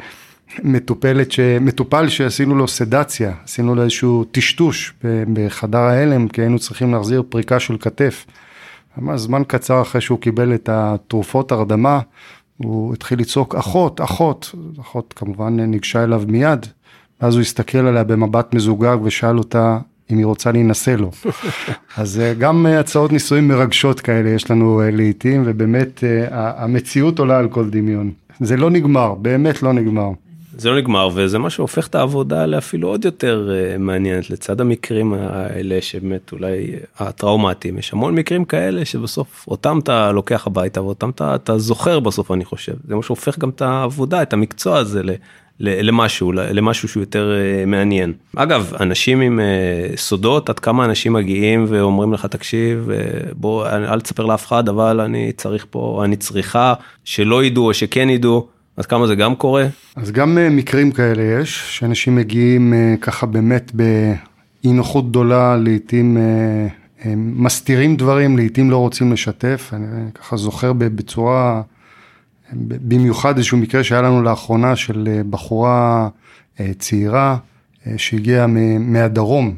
מטופלת, 0.62 1.32
ש... 1.32 1.40
מטופל 1.40 2.08
שעשינו 2.08 2.54
לו 2.54 2.68
סדציה, 2.68 3.32
עשינו 3.44 3.74
לו 3.74 3.82
איזשהו 3.82 4.24
טשטוש 4.24 4.94
בחדר 5.32 5.78
ההלם, 5.78 6.28
כי 6.28 6.40
היינו 6.40 6.58
צריכים 6.58 6.94
להחזיר 6.94 7.22
פריקה 7.28 7.60
של 7.60 7.76
כתף. 7.80 8.26
ממש 8.98 9.20
זמן 9.20 9.42
קצר 9.46 9.82
אחרי 9.82 10.00
שהוא 10.00 10.20
קיבל 10.20 10.54
את 10.54 10.68
התרופות 10.72 11.52
הרדמה, 11.52 12.00
הוא 12.56 12.94
התחיל 12.94 13.20
לצעוק 13.20 13.54
אחות, 13.54 14.00
אחות, 14.00 14.54
אחות 14.80 15.14
כמובן 15.16 15.60
ניגשה 15.60 16.04
אליו 16.04 16.22
מיד, 16.28 16.66
ואז 17.20 17.34
הוא 17.34 17.40
הסתכל 17.40 17.78
עליה 17.78 18.04
במבט 18.04 18.54
מזוגג 18.54 18.96
ושאל 19.02 19.38
אותה 19.38 19.78
אם 20.10 20.18
היא 20.18 20.26
רוצה 20.26 20.52
להינשא 20.52 20.90
לו. 20.90 21.10
אז 21.96 22.20
אה, 22.20 22.34
גם 22.34 22.66
אה, 22.66 22.80
הצעות 22.80 23.12
נישואים 23.12 23.48
מרגשות 23.48 24.00
כאלה 24.00 24.30
יש 24.30 24.50
לנו 24.50 24.80
אה, 24.80 24.90
לעיתים, 24.90 25.42
ובאמת 25.46 26.04
המציאות 26.30 27.18
עולה 27.18 27.38
על 27.38 27.48
כל 27.48 27.70
דמיון. 27.70 28.10
זה 28.40 28.56
לא 28.56 28.70
נגמר, 28.70 29.14
באמת 29.14 29.62
לא 29.62 29.72
נגמר. 29.72 30.10
זה 30.58 30.70
לא 30.70 30.76
נגמר 30.76 31.08
וזה 31.14 31.38
מה 31.38 31.50
שהופך 31.50 31.86
את 31.86 31.94
העבודה 31.94 32.46
לאפילו 32.46 32.88
עוד 32.88 33.04
יותר 33.04 33.50
מעניינת. 33.78 34.30
לצד 34.30 34.60
המקרים 34.60 35.14
האלה 35.14 35.82
שבאמת 35.82 36.32
אולי 36.32 36.70
הטראומטיים 36.98 37.78
יש 37.78 37.92
המון 37.92 38.14
מקרים 38.14 38.44
כאלה 38.44 38.84
שבסוף 38.84 39.44
אותם 39.48 39.78
אתה 39.78 40.12
לוקח 40.12 40.46
הביתה 40.46 40.82
ואותם 40.82 41.10
אתה, 41.10 41.34
אתה 41.34 41.58
זוכר 41.58 42.00
בסוף 42.00 42.30
אני 42.32 42.44
חושב. 42.44 42.74
זה 42.88 42.94
מה 42.94 43.02
שהופך 43.02 43.38
גם 43.38 43.48
את 43.48 43.62
העבודה 43.62 44.22
את 44.22 44.32
המקצוע 44.32 44.78
הזה 44.78 45.02
למשהו, 45.60 46.32
למשהו 46.32 46.88
שהוא 46.88 47.02
יותר 47.02 47.32
אה, 47.32 47.66
מעניין. 47.66 48.12
אגב, 48.36 48.72
אנשים 48.80 49.20
עם 49.20 49.40
אה, 49.40 49.96
סודות, 49.96 50.48
עד 50.50 50.58
כמה 50.58 50.84
אנשים 50.84 51.12
מגיעים 51.12 51.66
ואומרים 51.68 52.12
לך, 52.12 52.26
תקשיב, 52.26 52.90
אה, 52.90 52.96
בוא, 53.32 53.68
אל 53.68 54.00
תספר 54.00 54.24
לאף 54.24 54.46
אחד, 54.46 54.68
אבל 54.68 55.00
אני 55.00 55.32
צריך 55.32 55.66
פה, 55.70 56.02
אני 56.04 56.16
צריכה 56.16 56.74
שלא 57.04 57.44
ידעו 57.44 57.66
או 57.66 57.74
שכן 57.74 58.10
ידעו, 58.10 58.46
עד 58.76 58.86
כמה 58.86 59.06
זה 59.06 59.14
גם 59.14 59.34
קורה? 59.34 59.66
אז 59.96 60.10
גם 60.10 60.38
מקרים 60.50 60.92
כאלה 60.92 61.22
יש, 61.22 61.78
שאנשים 61.78 62.16
מגיעים 62.16 62.74
ככה 63.00 63.26
באמת 63.26 63.72
באי 63.74 64.72
נוחות 64.72 65.10
גדולה, 65.10 65.56
לעתים 65.56 66.16
מסתירים 67.16 67.96
דברים, 67.96 68.36
לעתים 68.36 68.70
לא 68.70 68.76
רוצים 68.76 69.12
לשתף, 69.12 69.70
אני 69.72 70.10
ככה 70.14 70.36
זוכר 70.36 70.72
בצורה... 70.72 71.62
במיוחד 72.52 73.36
איזשהו 73.36 73.58
מקרה 73.58 73.84
שהיה 73.84 74.02
לנו 74.02 74.22
לאחרונה 74.22 74.76
של 74.76 75.08
אה, 75.10 75.22
בחורה 75.30 76.08
אה, 76.60 76.70
צעירה 76.78 77.36
אה, 77.86 77.92
שהגיעה 77.96 78.46
מהדרום. 78.78 79.54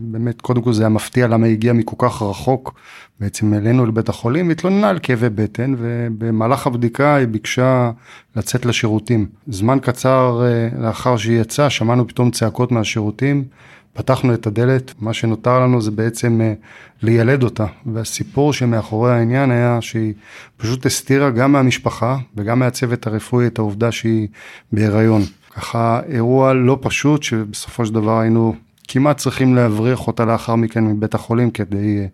באמת, 0.00 0.40
קודם 0.40 0.62
כל 0.62 0.72
זה 0.72 0.82
היה 0.82 0.88
מפתיע 0.88 1.26
למה 1.26 1.46
היא 1.46 1.52
הגיעה 1.52 1.74
מכל 1.74 1.96
כך 1.98 2.22
רחוק 2.22 2.74
בעצם 3.20 3.54
אלינו 3.54 3.86
לבית 3.86 4.08
החולים, 4.08 4.48
והתלוננה 4.48 4.88
על 4.88 4.98
כאבי 5.02 5.28
בטן, 5.28 5.74
ובמהלך 5.78 6.66
הבדיקה 6.66 7.14
היא 7.14 7.26
ביקשה 7.26 7.90
לצאת 8.36 8.66
לשירותים. 8.66 9.26
זמן 9.46 9.78
קצר 9.82 10.42
לאחר 10.78 11.16
שהיא 11.16 11.40
יצאה, 11.40 11.70
שמענו 11.70 12.08
פתאום 12.08 12.30
צעקות 12.30 12.72
מהשירותים, 12.72 13.44
פתחנו 13.92 14.34
את 14.34 14.46
הדלת, 14.46 14.94
מה 15.00 15.12
שנותר 15.12 15.60
לנו 15.60 15.80
זה 15.82 15.90
בעצם 15.90 16.40
אה, 16.40 16.54
לילד 17.02 17.42
אותה. 17.42 17.66
והסיפור 17.86 18.52
שמאחורי 18.52 19.12
העניין 19.12 19.50
היה 19.50 19.78
שהיא 19.80 20.12
פשוט 20.56 20.86
הסתירה 20.86 21.30
גם 21.30 21.52
מהמשפחה 21.52 22.16
וגם 22.36 22.58
מהצוות 22.58 23.06
הרפואי 23.06 23.46
את 23.46 23.58
העובדה 23.58 23.92
שהיא 23.92 24.28
בהיריון. 24.72 25.22
ככה 25.54 26.00
אירוע 26.08 26.52
לא 26.52 26.78
פשוט 26.80 27.22
שבסופו 27.22 27.86
של 27.86 27.94
דבר 27.94 28.18
היינו 28.18 28.54
כמעט 28.88 29.16
צריכים 29.16 29.54
להבריח 29.54 30.06
אותה 30.06 30.24
לאחר 30.24 30.54
מכן 30.54 30.84
מבית 30.84 31.14
החולים 31.14 31.50
כדי 31.50 31.98
אה, 31.98 32.06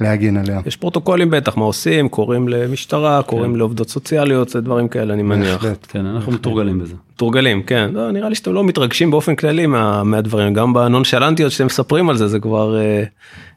להגן 0.00 0.36
עליה. 0.36 0.60
יש 0.66 0.76
פרוטוקולים 0.76 1.30
בטח 1.30 1.56
מה 1.56 1.64
עושים 1.64 2.08
קוראים 2.08 2.48
למשטרה 2.48 3.22
קוראים 3.22 3.52
כן. 3.52 3.58
לעובדות 3.58 3.88
סוציאליות 3.88 4.48
זה 4.48 4.60
דברים 4.60 4.88
כאלה 4.88 5.14
אני 5.14 5.22
מניח. 5.22 5.52
בהחלט, 5.52 5.86
כן 5.88 6.06
אנחנו 6.06 6.32
מתורגלים 6.32 6.78
בזה. 6.78 6.94
מתורגלים 7.14 7.62
כן 7.62 7.90
לא, 7.92 8.10
נראה 8.10 8.28
לי 8.28 8.34
שאתם 8.34 8.52
לא 8.52 8.64
מתרגשים 8.64 9.10
באופן 9.10 9.36
כללי 9.36 9.66
מה, 9.66 10.04
מהדברים 10.04 10.54
גם 10.54 10.72
בנונשלנטיות 10.72 11.52
שאתם 11.52 11.66
מספרים 11.66 12.10
על 12.10 12.16
זה 12.16 12.28
זה 12.28 12.38
כבר 12.38 12.78
אה, 12.80 13.04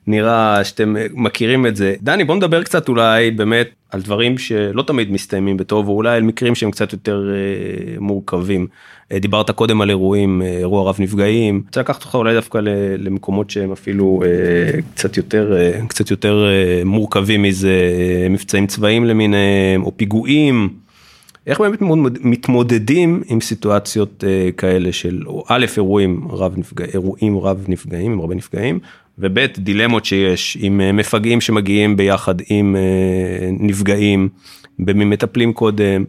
נראה 0.08 0.64
שאתם 0.64 0.96
מכירים 1.14 1.66
את 1.66 1.76
זה. 1.76 1.96
דני 2.02 2.24
בוא 2.24 2.36
נדבר 2.36 2.64
קצת 2.64 2.90
אולי 2.90 3.32
באמת 3.32 3.70
על 3.92 4.02
דברים 4.02 4.38
שלא 4.38 4.82
תמיד 4.82 5.12
מסתיימים 5.12 5.58
בטוב 5.58 5.90
ואולי 5.90 6.18
על 6.18 6.24
מקרים 6.24 6.56
שהם 6.56 6.72
קצת 6.72 6.94
יותר 6.94 7.30
אה, 7.34 7.96
מורכבים. 8.00 8.68
אה, 9.12 9.20
דיברת 9.20 9.52
קודם 9.52 9.82
על 9.82 9.90
אירועים 9.90 10.42
אה, 10.42 10.58
אירוע 10.58 10.90
רב 10.90 10.96
נפגעים 11.00 11.62
רוצה 11.68 11.80
לקחת 11.80 12.04
אותך 12.04 12.16
אולי 12.16 12.34
דווקא 12.34 12.58
למקומות 12.98 13.50
שהם 13.50 13.72
אפילו 13.72 14.22
אה, 14.26 14.82
קצת 14.96 15.18
יותר 15.18 15.58
אה, 15.58 15.88
קצת 15.88 16.12
יותר 16.12 16.46
אה, 16.48 16.82
מורכבים 16.86 17.42
מזה 17.42 17.92
אה, 18.24 18.30
מבצעים 18.30 18.68
צבאיים 18.68 19.06
למיניהם 19.06 19.84
או 19.84 19.98
פיגועים. 19.98 20.70
איך 21.48 21.62
באמת 21.62 21.80
מתמודדים 22.22 23.24
עם 23.28 23.42
סיטואציות 23.42 24.24
uh, 24.24 24.52
כאלה 24.52 24.92
של 24.92 25.24
א' 25.48 25.66
אירועים 25.78 26.28
רב 26.30 26.54
נפגע, 26.58 26.86
אירועים 26.86 27.38
רב 27.38 27.66
נפגעים 27.68 28.12
עם 28.12 28.20
הרבה 28.20 28.36
נפגעים 28.36 28.80
וב' 29.20 29.40
דילמות 29.58 30.06
שיש 30.06 30.58
עם 30.62 30.98
מפגעים 30.98 31.42
שמגיעים 31.42 31.98
ביחד 31.98 32.36
עם 32.50 32.76
נפגעים 33.60 34.30
במי 34.80 35.06
מטפלים 35.06 35.54
קודם 35.54 36.06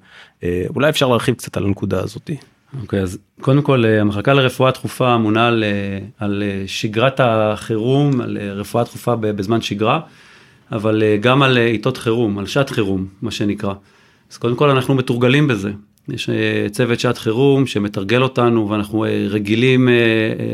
אולי 0.75 0.89
אפשר 0.89 1.09
להרחיב 1.09 1.35
קצת 1.35 1.57
על 1.57 1.65
הנקודה 1.65 2.01
הזאתי. 2.03 2.37
אוקיי, 2.83 3.01
אז 3.01 3.19
קודם 3.41 3.63
כל 3.63 3.85
המחלקה 3.85 4.35
לרפואה 4.35 4.71
דחופה 4.71 5.15
אמונה 5.15 5.49
על, 5.49 5.65
על 6.19 6.43
שגרת 6.67 7.21
החירום, 7.21 8.21
על 8.21 8.39
רפואה 8.39 8.85
דחופה 8.85 9.17
בזמן 9.17 9.61
שגרה, 9.61 10.01
אבל 10.73 11.03
גם 11.21 11.43
על 11.43 11.57
עיתות 11.57 11.97
חירום, 11.97 12.39
על 12.39 12.47
שעת 12.47 12.71
חירום, 12.71 13.07
מה 13.23 13.31
שנקרא. 13.31 13.75
אז 14.33 14.37
קודם 14.37 14.57
כל 14.57 14.71
אנחנו 14.71 14.95
מתורגלים 14.95 15.49
בזה. 15.49 15.73
יש 16.09 16.31
צוות 16.71 17.01
שעת 17.01 17.19
חירום 17.19 17.67
שמתרגל 17.67 18.23
אותנו 18.23 18.71
ואנחנו 18.71 19.05
רגילים 19.29 19.89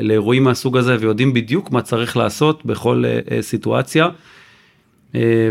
לאירועים 0.03 0.44
מהסוג 0.44 0.77
הזה 0.77 0.96
ויודעים 1.00 1.35
בדיוק 1.35 1.70
מה 1.70 1.83
צריך 1.83 2.16
לעשות 2.16 2.66
בכל 2.66 3.05
סיטואציה, 3.40 4.09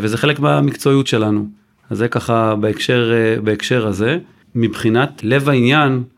וזה 0.02 0.18
חלק 0.18 0.40
מהמקצועיות 0.40 1.08
שלנו. 1.08 1.48
אז 1.90 1.98
זה 1.98 2.08
ככה 2.08 2.56
בהקשר, 2.56 3.12
בהקשר 3.44 3.88
הזה. 3.88 4.18
מבחינת 4.56 5.22
לב 5.24 5.50
העניין, 5.50 5.92
אה, 5.94 6.13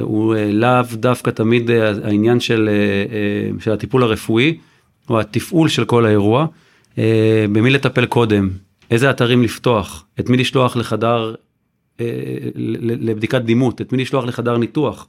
הוא 0.00 0.34
אה, 0.34 0.52
לאו 0.52 0.82
דווקא 0.92 1.30
תמיד 1.30 1.70
אה, 1.70 1.92
העניין 2.04 2.40
של, 2.40 2.68
של 3.60 3.72
הטיפול 3.72 4.02
הרפואי, 4.02 4.58
או 5.10 5.20
התפעול 5.20 5.68
של 5.68 5.84
כל 5.84 6.06
האירוע, 6.06 6.46
במי 7.52 7.70
לטפל 7.70 8.06
קודם, 8.06 8.50
איזה 8.90 9.10
אתרים 9.10 9.42
לפתוח, 9.42 10.04
את 10.20 10.28
מי 10.28 10.36
לשלוח 10.36 10.76
לחדר, 10.76 11.34
לבדיקת 12.78 13.42
דימות, 13.42 13.80
את 13.80 13.92
מי 13.92 14.02
לשלוח 14.02 14.24
לחדר 14.24 14.56
ניתוח. 14.56 15.06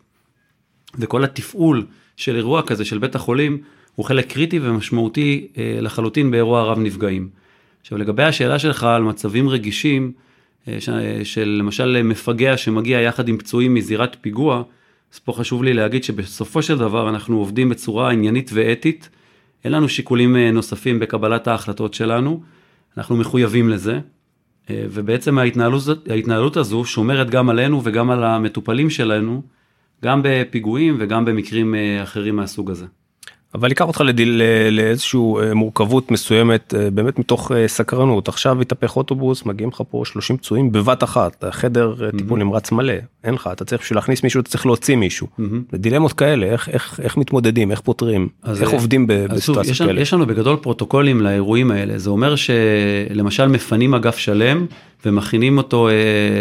וכל 1.00 1.24
התפעול 1.24 1.86
של 2.18 2.36
אירוע 2.36 2.62
כזה 2.62 2.86
של 2.86 2.98
בית 2.98 3.16
החולים 3.16 3.58
הוא 3.96 4.06
חלק 4.06 4.28
קריטי 4.34 4.60
ומשמעותי 4.60 5.48
לחלוטין 5.82 6.32
באירוע 6.32 6.64
רב 6.64 6.80
נפגעים. 6.80 7.30
עכשיו 7.82 7.98
לגבי 7.98 8.24
השאלה 8.24 8.60
שלך 8.60 8.84
על 8.84 9.04
מצבים 9.04 9.50
רגישים, 9.50 10.12
אה, 10.16 10.22
של 11.24 11.56
למשל 11.60 12.02
מפגע 12.04 12.58
שמגיע 12.58 13.02
יחד 13.02 13.28
עם 13.28 13.38
פצועים 13.38 13.74
מזירת 13.74 14.18
פיגוע, 14.22 14.64
אז 15.14 15.20
פה 15.20 15.34
חשוב 15.34 15.64
לי 15.64 15.74
להגיד 15.74 16.04
שבסופו 16.04 16.62
של 16.62 16.78
דבר 16.78 17.10
אנחנו 17.10 17.38
עובדים 17.38 17.70
בצורה 17.70 18.12
עניינית 18.12 18.52
ואתית, 18.54 19.10
אין 19.64 19.72
לנו 19.72 19.90
שיקולים 19.90 20.36
אה, 20.36 20.52
נוספים 20.52 21.00
בקבלת 21.00 21.48
ההחלטות 21.48 21.94
שלנו, 21.94 22.42
אנחנו 22.98 23.18
מחויבים 23.18 23.70
לזה, 23.70 24.00
אה, 24.70 24.86
ובעצם 24.90 25.38
ההתנהלות, 25.38 26.08
ההתנהלות 26.10 26.58
הזו 26.58 26.86
שומרת 26.86 27.30
גם 27.30 27.50
עלינו 27.50 27.82
וגם 27.84 28.10
על 28.10 28.24
המטופלים 28.24 28.90
שלנו, 28.90 29.42
גם 30.04 30.22
בפיגועים 30.24 30.98
וגם 31.00 31.26
במקרים 31.26 31.76
אחרים 32.04 32.36
מהסוג 32.36 32.72
הזה. 32.72 32.86
אבל 33.56 33.72
אקח 33.72 33.86
אותך 33.86 34.02
לדיל, 34.02 34.42
לאיזושהי 34.72 35.20
אה, 35.20 35.54
מורכבות 35.54 36.12
מסוימת 36.12 36.74
אה, 36.78 36.92
באמת 36.92 37.20
מתוך 37.20 37.52
אה, 37.52 37.68
סקרנות 37.68 38.28
עכשיו 38.28 38.62
התהפך 38.62 38.98
אוטובוס 38.98 39.46
מגיעים 39.46 39.70
לך 39.70 39.84
פה 39.90 40.04
30 40.06 40.38
פצועים 40.38 40.72
בבת 40.72 41.04
אחת 41.04 41.44
החדר 41.44 41.94
mm-hmm. 41.98 42.18
טיפול 42.18 42.40
נמרץ 42.40 42.72
מלא 42.72 42.94
אין 43.24 43.34
לך 43.34 43.50
אתה 43.52 43.66
צריך 43.66 43.82
בשביל 43.82 43.98
להכניס 43.98 44.24
מישהו 44.24 44.42
אתה 44.42 44.50
צריך 44.50 44.66
להוציא 44.66 44.96
מישהו 44.96 45.28
mm-hmm. 45.28 45.78
דילמות 45.78 46.14
כאלה 46.14 46.46
איך 46.46 46.70
איך 46.70 47.00
איך 47.04 47.18
מתמודדים 47.18 47.72
איך 47.72 47.82
פותרים 47.82 48.30
איך 48.62 48.70
עובדים 48.70 49.08
בסיטואציות 49.08 49.78
כאלה. 49.78 50.02
יש 50.02 50.14
לנו 50.14 50.26
בגדול 50.26 50.56
פרוטוקולים 50.56 51.22
לאירועים 51.22 51.72
האלה 51.72 51.98
זה 51.98 52.10
אומר 52.10 52.36
שלמשל 52.36 53.48
מפנים 53.48 53.94
אגף 53.94 54.18
שלם 54.18 54.66
ומכינים 55.06 55.58
אותו 55.58 55.90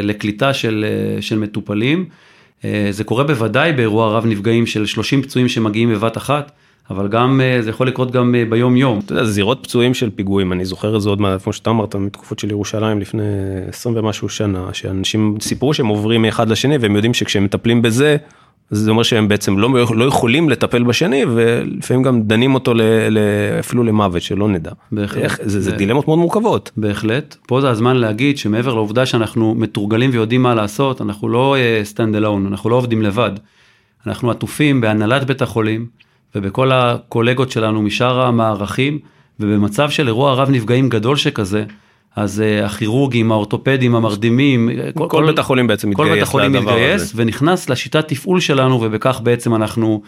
לקליטה 0.02 0.54
של 0.54 0.84
של 1.20 1.38
מטופלים. 1.38 2.06
זה 2.90 3.04
קורה 3.04 3.24
בוודאי 3.24 3.72
באירוע 3.72 4.16
רב 4.16 4.26
נפגעים 4.26 4.66
של 4.66 4.86
30 4.86 5.22
פצועים 5.22 5.48
שמגיעים 5.48 5.90
בבת 5.90 6.16
אחת. 6.16 6.52
אבל 6.92 7.08
גם 7.08 7.40
אה, 7.40 7.62
זה 7.62 7.70
יכול 7.70 7.86
לקרות 7.86 8.10
גם 8.10 8.34
אה, 8.34 8.44
ביום 8.44 8.76
יום. 8.76 9.00
אתה 9.04 9.12
יודע, 9.12 9.24
זירות 9.24 9.58
פצועים 9.62 9.94
של 9.94 10.10
פיגועים, 10.10 10.52
אני 10.52 10.64
זוכר 10.64 10.96
את 10.96 11.02
זה 11.02 11.08
עוד 11.08 11.20
מה, 11.20 11.38
כמו 11.38 11.52
שאתה 11.52 11.70
אמרת, 11.70 11.94
מתקופות 11.96 12.38
של 12.38 12.50
ירושלים 12.50 13.00
לפני 13.00 13.22
20 13.68 13.96
ומשהו 13.96 14.28
שנה, 14.28 14.68
שאנשים 14.72 15.36
סיפרו 15.40 15.74
שהם 15.74 15.86
עוברים 15.86 16.22
מאחד 16.22 16.48
לשני 16.48 16.76
והם 16.78 16.96
יודעים 16.96 17.14
שכשהם 17.14 17.44
מטפלים 17.44 17.82
בזה, 17.82 18.16
זה 18.70 18.90
אומר 18.90 19.02
שהם 19.02 19.28
בעצם 19.28 19.58
לא, 19.58 19.68
לא 19.94 20.04
יכולים 20.04 20.50
לטפל 20.50 20.82
בשני 20.82 21.24
ולפעמים 21.34 22.02
גם 22.02 22.22
דנים 22.22 22.54
אותו 22.54 22.74
ל, 22.74 22.82
ל, 23.08 23.18
אפילו 23.60 23.82
למוות 23.82 24.22
שלא 24.22 24.48
נדע. 24.48 24.70
בהחלט. 24.92 25.22
איך, 25.22 25.38
זה, 25.42 25.60
זה, 25.60 25.72
דילמות 25.72 26.08
מאוד 26.08 26.18
מורכבות. 26.18 26.70
בהחלט. 26.76 27.36
פה 27.46 27.60
זה 27.60 27.70
הזמן 27.70 27.96
להגיד 27.96 28.38
שמעבר 28.38 28.74
לעובדה 28.74 29.06
שאנחנו 29.06 29.54
מתורגלים 29.54 30.10
ויודעים 30.12 30.42
מה 30.42 30.54
לעשות, 30.54 31.00
אנחנו 31.00 31.28
לא 31.28 31.56
stand 31.82 32.14
uh, 32.14 32.18
alone, 32.18 32.46
אנחנו 32.46 32.70
לא 32.70 32.76
עובדים 32.76 33.02
לבד. 33.02 33.30
אנחנו 34.06 34.30
עטופים 34.30 34.80
בהנהלת 34.80 35.26
בית 35.26 35.42
החולים. 35.42 35.86
ובכל 36.34 36.72
הקולגות 36.72 37.50
שלנו 37.50 37.82
משאר 37.82 38.20
המערכים, 38.20 38.98
ובמצב 39.40 39.90
של 39.90 40.06
אירוע 40.06 40.34
רב 40.34 40.50
נפגעים 40.50 40.88
גדול 40.88 41.16
שכזה, 41.16 41.64
אז 42.16 42.42
אה, 42.42 42.64
הכירורגים, 42.64 43.32
האורתופדים, 43.32 43.94
המרדימים, 43.94 44.70
כל, 44.94 45.06
כל 45.08 45.26
בית 45.26 45.38
החולים 45.38 45.66
בעצם 45.66 45.90
מתגייס, 45.90 46.08
כל 46.08 46.14
בית 46.14 46.22
החולים 46.22 46.52
מתגייס 46.52 47.12
ונכנס 47.16 47.70
לשיטת 47.70 48.08
תפעול 48.08 48.40
שלנו 48.40 48.80
ובכך 48.82 49.20
בעצם 49.22 49.54
אנחנו 49.54 50.02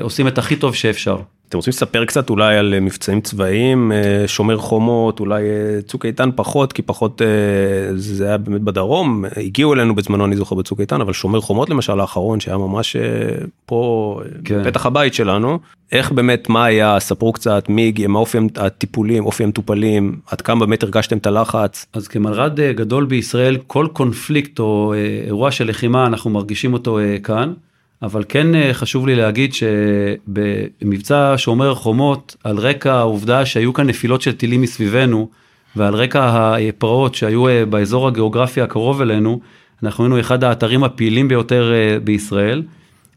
עושים 0.00 0.28
את 0.28 0.38
הכי 0.38 0.56
טוב 0.56 0.74
שאפשר. 0.74 1.16
אתם 1.50 1.58
רוצים 1.58 1.70
לספר 1.70 2.04
קצת 2.04 2.30
אולי 2.30 2.56
על 2.56 2.74
אה, 2.74 2.80
מבצעים 2.80 3.20
צבאיים, 3.20 3.92
אה, 3.92 4.28
שומר 4.28 4.56
חומות, 4.56 5.20
אולי 5.20 5.42
אה, 5.42 5.82
צוק 5.82 6.06
איתן 6.06 6.30
פחות, 6.36 6.72
כי 6.72 6.82
פחות 6.82 7.22
זה 7.94 8.26
היה 8.26 8.38
באמת 8.38 8.60
בדרום, 8.60 9.24
הגיעו 9.36 9.74
אלינו 9.74 9.94
בזמנו 9.94 10.24
אני 10.24 10.36
זוכר 10.36 10.56
בצוק 10.56 10.80
איתן, 10.80 11.00
אבל 11.00 11.12
שומר 11.12 11.40
חומות 11.40 11.70
למשל 11.70 12.00
האחרון 12.00 12.40
שהיה 12.40 12.58
ממש 12.58 12.96
פה 13.66 14.20
כן. 14.44 14.62
בפתח 14.62 14.86
הבית 14.86 15.14
שלנו, 15.14 15.58
איך 15.92 16.12
באמת 16.12 16.48
מה 16.48 16.64
היה, 16.64 17.00
ספרו 17.00 17.32
קצת, 17.32 17.68
מי 17.68 17.88
הגיע, 17.88 18.08
מה 18.08 18.18
אופי 18.18 18.38
הטיפולים, 18.56 19.26
אופי 19.26 19.44
המטופלים, 19.44 20.16
עד 20.30 20.40
כמה 20.40 20.66
באמת 20.66 20.82
הרגשתם 20.82 21.18
את 21.18 21.26
הלחץ. 21.26 21.86
אז 21.92 22.08
כמלר"ד 22.08 22.60
גדול 22.60 23.04
בישראל, 23.04 23.56
כל 23.66 23.86
קונפליקט 23.92 24.58
או 24.58 24.94
אירוע 25.26 25.50
של 25.50 25.68
לחימה 25.68 26.06
אנחנו 26.06 26.30
מרגישים 26.30 26.72
אותו 26.72 26.98
כאן. 27.22 27.52
אבל 28.02 28.24
כן 28.28 28.54
אה, 28.54 28.74
חשוב 28.74 29.06
לי 29.06 29.14
להגיד 29.14 29.54
שבמבצע 29.54 31.34
שומר 31.36 31.70
החומות, 31.70 32.36
על 32.44 32.58
רקע 32.58 32.94
העובדה 32.94 33.46
שהיו 33.46 33.72
כאן 33.72 33.86
נפילות 33.86 34.22
של 34.22 34.32
טילים 34.32 34.60
מסביבנו, 34.60 35.28
ועל 35.76 35.94
רקע 35.94 36.54
הפרעות 36.68 37.14
שהיו 37.14 37.48
אה, 37.48 37.66
באזור 37.66 38.08
הגיאוגרפי 38.08 38.60
הקרוב 38.60 39.00
אלינו, 39.00 39.40
אנחנו 39.82 40.04
היינו 40.04 40.20
אחד 40.20 40.44
האתרים 40.44 40.84
הפעילים 40.84 41.28
ביותר 41.28 41.72
אה, 41.72 41.98
בישראל. 42.00 42.62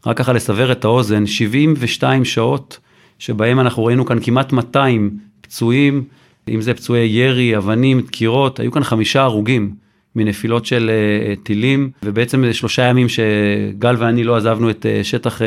רק 0.06 0.18
ככה 0.18 0.34
לסבר 0.34 0.72
את 0.72 0.86
האוזן, 0.86 1.26
72 1.26 2.26
שעות 2.26 2.80
שבהם 3.20 3.60
אנחנו 3.60 3.86
ראינו 3.86 4.06
כאן 4.06 4.18
כמעט 4.22 4.52
200 4.52 5.18
פצועים, 5.42 6.04
אם 6.50 6.62
זה 6.62 6.74
פצועי 6.74 7.06
ירי, 7.06 7.58
אבנים, 7.58 8.02
דקירות, 8.02 8.60
היו 8.60 8.72
כאן 8.72 8.84
חמישה 8.84 9.22
הרוגים. 9.22 9.83
מנפילות 10.16 10.66
של 10.66 10.92
uh, 10.92 11.46
טילים, 11.46 11.92
ובעצם 12.04 12.46
זה 12.46 12.54
שלושה 12.54 12.84
ימים 12.84 13.08
שגל 13.10 13.96
ואני 14.00 14.24
לא 14.24 14.36
עזבנו 14.36 14.70
את 14.70 14.86
שטח 15.04 15.42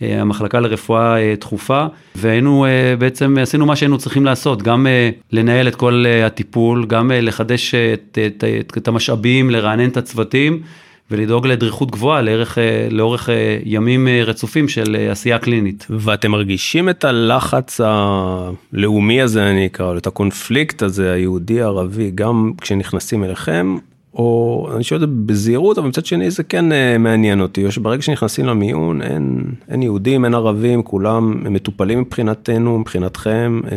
המחלקה 0.00 0.60
לרפואה 0.60 1.34
דחופה, 1.40 1.86
והיינו 2.14 2.66
בעצם, 2.98 3.38
עשינו 3.38 3.66
מה 3.66 3.76
שהיינו 3.76 3.98
צריכים 3.98 4.24
לעשות, 4.24 4.62
גם 4.62 4.86
לנהל 5.32 5.68
את 5.68 5.74
כל 5.74 6.04
הטיפול, 6.26 6.86
גם 6.86 7.10
לחדש 7.14 7.74
את, 7.74 8.18
את, 8.26 8.44
את, 8.60 8.76
את 8.76 8.88
המשאבים, 8.88 9.50
לרענן 9.50 9.88
את 9.88 9.96
הצוותים. 9.96 10.62
ולדאוג 11.10 11.46
לדריכות 11.46 11.90
גבוהה 11.90 12.22
לאורך, 12.22 12.58
לאורך 12.90 13.28
ימים 13.64 14.08
רצופים 14.26 14.68
של 14.68 14.96
עשייה 15.10 15.38
קלינית. 15.38 15.86
ואתם 15.90 16.30
מרגישים 16.30 16.88
את 16.88 17.04
הלחץ 17.04 17.80
הלאומי 17.84 19.22
הזה, 19.22 19.50
אני 19.50 19.66
אקרא 19.66 19.92
לו, 19.92 19.98
את 19.98 20.06
הקונפליקט 20.06 20.82
הזה, 20.82 21.12
היהודי-ערבי, 21.12 22.10
גם 22.14 22.52
כשנכנסים 22.60 23.24
אליכם, 23.24 23.76
או 24.14 24.68
אני 24.74 24.84
שואל 24.84 25.02
את 25.02 25.08
זה 25.08 25.14
בזהירות, 25.26 25.78
אבל 25.78 25.88
מצד 25.88 26.06
שני 26.06 26.30
זה 26.30 26.42
כן 26.42 26.64
מעניין 27.02 27.40
אותי, 27.40 27.66
או 27.66 27.72
שברגע 27.72 28.02
שנכנסים 28.02 28.46
למיון 28.46 29.02
אין, 29.02 29.42
אין 29.68 29.82
יהודים, 29.82 30.24
אין 30.24 30.34
ערבים, 30.34 30.82
כולם 30.82 31.52
מטופלים 31.52 32.00
מבחינתנו, 32.00 32.78
מבחינתכם, 32.78 33.60
uh, 33.64 33.70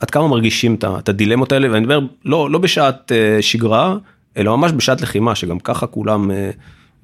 עד 0.00 0.10
כמה 0.10 0.28
מרגישים 0.28 0.76
את 0.82 1.08
הדילמות 1.08 1.52
האלה, 1.52 1.68
ואני 1.70 1.80
מדבר 1.80 2.00
לא, 2.24 2.50
לא 2.50 2.58
בשעת 2.58 3.12
uh, 3.12 3.42
שגרה, 3.42 3.96
אלא 4.36 4.56
ממש 4.56 4.72
בשעת 4.72 5.00
לחימה, 5.00 5.34
שגם 5.34 5.58
ככה 5.58 5.86
כולם 5.86 6.30
uh, 6.30 6.34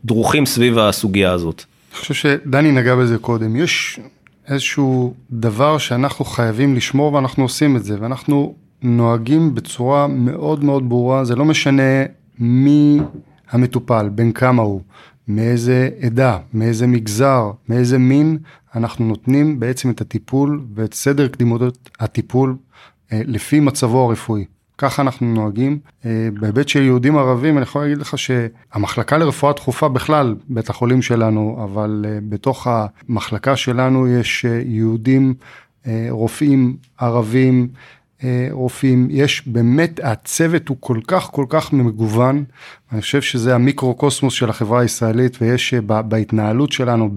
דרוכים 0.05 0.47
סביב 0.47 0.79
הסוגיה 0.79 1.33
הזאת. 1.33 1.65
אני 1.93 2.01
חושב 2.01 2.15
שדני 2.15 2.73
נגע 2.73 2.97
בזה 2.97 3.19
קודם, 3.19 3.57
יש 3.57 4.01
איזשהו 4.49 5.15
דבר 5.31 5.79
שאנחנו 5.79 6.25
חייבים 6.25 6.75
לשמור 6.75 7.13
ואנחנו 7.13 7.43
עושים 7.43 7.77
את 7.77 7.85
זה, 7.85 7.97
ואנחנו 8.01 8.55
נוהגים 8.83 9.55
בצורה 9.55 10.07
מאוד 10.07 10.65
מאוד 10.65 10.89
ברורה, 10.89 11.25
זה 11.25 11.37
לא 11.37 11.45
משנה 11.45 12.03
מי 12.39 12.99
המטופל, 13.51 14.09
בין 14.09 14.33
כמה 14.33 14.63
הוא, 14.63 14.81
מאיזה 15.29 15.91
עדה, 16.03 16.39
מאיזה 16.55 16.87
מגזר, 16.87 17.51
מאיזה 17.69 17.99
מין, 17.99 18.39
אנחנו 18.75 19.05
נותנים 19.05 19.61
בעצם 19.61 19.91
את 19.91 20.01
הטיפול 20.01 20.61
ואת 20.75 20.95
סדר 20.95 21.29
קדימות 21.29 21.89
הטיפול 22.01 22.57
אה, 23.13 23.21
לפי 23.25 23.61
מצבו 23.61 24.09
הרפואי. 24.09 24.45
ככה 24.81 25.03
אנחנו 25.03 25.27
נוהגים. 25.27 25.79
אה, 26.05 26.29
בהיבט 26.41 26.69
של 26.69 26.83
יהודים 26.83 27.19
ערבים 27.19 27.57
אני 27.57 27.63
יכול 27.63 27.83
להגיד 27.83 27.99
לך 27.99 28.19
שהמחלקה 28.19 29.19
לרפואה 29.19 29.53
דחופה 29.53 29.89
בכלל, 29.89 30.35
בית 30.49 30.71
החולים 30.71 31.03
שלנו, 31.03 31.61
אבל 31.65 32.05
אה, 32.09 32.19
בתוך 32.29 32.67
המחלקה 32.71 33.57
שלנו 33.57 34.09
יש 34.09 34.47
יהודים, 34.65 35.35
רופאים 36.11 36.77
ערבים, 36.99 37.69
אה, 37.73 37.79
רופאים, 38.51 39.09
יש 39.11 39.43
באמת, 39.47 40.01
הצוות 40.03 40.69
הוא 40.69 40.77
כל 40.81 41.01
כך 41.07 41.23
כל 41.23 41.45
כך 41.49 41.73
מגוון, 41.73 42.45
אני 42.93 43.01
חושב 43.01 43.23
שזה 43.23 43.55
המיקרו-קוסמוס 43.55 44.35
של 44.35 44.51
החברה 44.51 44.81
הישראלית 44.81 45.37
ויש 45.43 45.75
אה, 45.75 46.03
בהתנהלות 46.03 46.73
שלנו, 46.73 47.11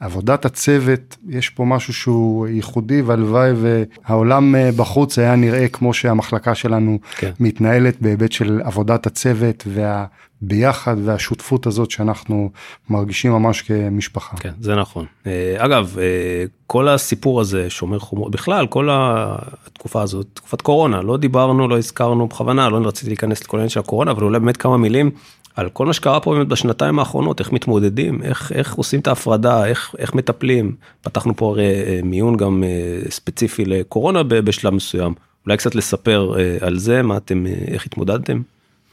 בעבודת 0.00 0.44
הצוות, 0.44 1.16
יש 1.28 1.50
פה 1.50 1.64
משהו 1.64 1.94
שהוא 1.94 2.46
ייחודי 2.46 3.02
והלוואי 3.02 3.50
והעולם 3.52 4.54
אה, 4.54 4.70
בחוץ 4.76 5.18
היה 5.18 5.36
נראה 5.36 5.68
כמו 5.68 5.94
שהמחלקה 5.94 6.54
שלנו 6.54 6.98
כן. 7.16 7.30
מתנהלת 7.40 8.02
בהיבט 8.02 8.32
של 8.32 8.60
עבודת 8.64 9.06
הצוות 9.06 9.64
וה... 9.66 10.06
ביחד 10.42 10.96
והשותפות 11.04 11.66
הזאת 11.66 11.90
שאנחנו 11.90 12.50
מרגישים 12.90 13.32
ממש 13.32 13.62
כמשפחה. 13.62 14.36
כן, 14.36 14.52
זה 14.60 14.74
נכון. 14.74 15.06
אה, 15.26 15.54
אגב, 15.58 15.96
אה, 15.98 16.44
כל 16.66 16.88
הסיפור 16.88 17.40
הזה, 17.40 17.70
שומר 17.70 17.98
חומות, 17.98 18.30
בכלל, 18.30 18.66
כל 18.66 18.88
התקופה 18.92 20.02
הזאת, 20.02 20.26
תקופת 20.34 20.60
קורונה, 20.60 21.02
לא 21.02 21.16
דיברנו, 21.16 21.68
לא 21.68 21.78
הזכרנו 21.78 22.26
בכוונה, 22.26 22.68
לא 22.68 22.88
רציתי 22.88 23.10
להיכנס 23.10 23.44
לכל 23.44 23.56
העניין 23.56 23.68
של 23.68 23.80
הקורונה, 23.80 24.10
אבל 24.10 24.22
אולי 24.22 24.40
באמת 24.40 24.56
כמה 24.56 24.76
מילים 24.76 25.10
על 25.56 25.68
כל 25.68 25.86
מה 25.86 25.92
שקרה 25.92 26.20
פה 26.20 26.34
באמת 26.34 26.48
בשנתיים 26.48 26.98
האחרונות, 26.98 27.40
איך 27.40 27.52
מתמודדים, 27.52 28.22
איך, 28.22 28.52
איך 28.52 28.74
עושים 28.74 29.00
את 29.00 29.06
ההפרדה, 29.06 29.66
איך, 29.66 29.94
איך 29.98 30.14
מטפלים. 30.14 30.74
פתחנו 31.02 31.36
פה 31.36 31.50
הרי 31.50 31.64
אה, 31.66 32.00
מיון 32.02 32.36
גם 32.36 32.64
ספציפי 33.08 33.64
לקורונה 33.64 34.22
בשלב 34.22 34.74
מסוים. 34.74 35.14
אולי 35.46 35.56
קצת 35.56 35.74
לספר 35.74 36.34
על 36.60 36.78
זה, 36.78 37.02
מה 37.02 37.16
אתם, 37.16 37.46
איך 37.46 37.86
התמודדתם? 37.86 38.42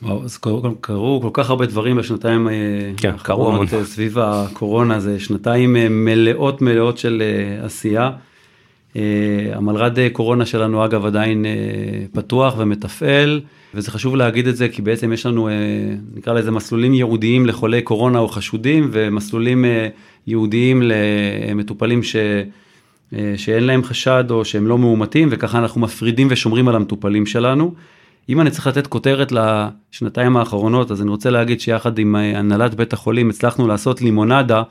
אז 0.08 0.38
קרו, 0.38 0.76
קרו 0.82 1.20
כל 1.22 1.30
כך 1.34 1.50
הרבה 1.50 1.66
דברים 1.66 1.98
בשנתיים 1.98 2.50
אה, 2.50 2.54
כן, 2.98 3.18
קרו 3.18 3.52
המון. 3.52 3.66
אה, 3.74 3.84
סביב 3.84 4.20
הקורונה, 4.20 5.00
זה 5.00 5.20
שנתיים 5.20 5.76
אה, 5.76 5.90
מלאות 5.90 6.62
מלאות 6.62 6.98
של 6.98 7.24
עשייה. 7.64 8.12
המלר"ד 9.54 10.10
קורונה 10.14 10.46
שלנו 10.46 10.86
אגב 10.86 11.06
עדיין 11.06 11.46
פתוח 12.12 12.56
ומתפעל, 12.58 13.42
וזה 13.74 13.92
חשוב 13.92 14.16
להגיד 14.16 14.48
את 14.48 14.58
זה 14.58 14.70
כי 14.70 14.82
בעצם 14.82 15.14
יש 15.14 15.26
לנו, 15.26 15.50
נקרא 16.16 16.34
לזה 16.34 16.52
מסלולים 16.52 16.94
ייעודיים 16.94 17.46
לחולי 17.46 17.82
קורונה 17.82 18.20
או 18.20 18.28
חשודים, 18.28 18.90
ומסלולים 18.92 19.66
ייעודיים 20.28 20.84
למטופלים 20.86 22.04
ש... 22.04 22.16
שאין 23.36 23.64
להם 23.64 23.84
חשד 23.84 24.24
או 24.30 24.46
שהם 24.46 24.68
לא 24.68 24.78
מאומתים, 24.78 25.28
וככה 25.32 25.58
אנחנו 25.58 25.82
מפרידים 25.82 26.28
ושומרים 26.32 26.68
על 26.68 26.76
המטופלים 26.76 27.26
שלנו. 27.26 27.74
אם 28.30 28.42
אני 28.42 28.52
צריך 28.52 28.68
לתת 28.68 28.88
כותרת 28.88 29.32
לשנתיים 29.32 30.38
האחרונות, 30.38 30.92
אז 30.92 31.02
אני 31.02 31.10
רוצה 31.10 31.30
להגיד 31.30 31.62
שיחד 31.62 32.00
עם 32.00 32.16
אה, 32.16 32.40
הנהלת 32.40 32.76
בית 32.76 32.94
החולים 32.94 33.30
הצלחנו 33.30 33.68
לעשות 33.68 34.02
לימונדה 34.02 34.64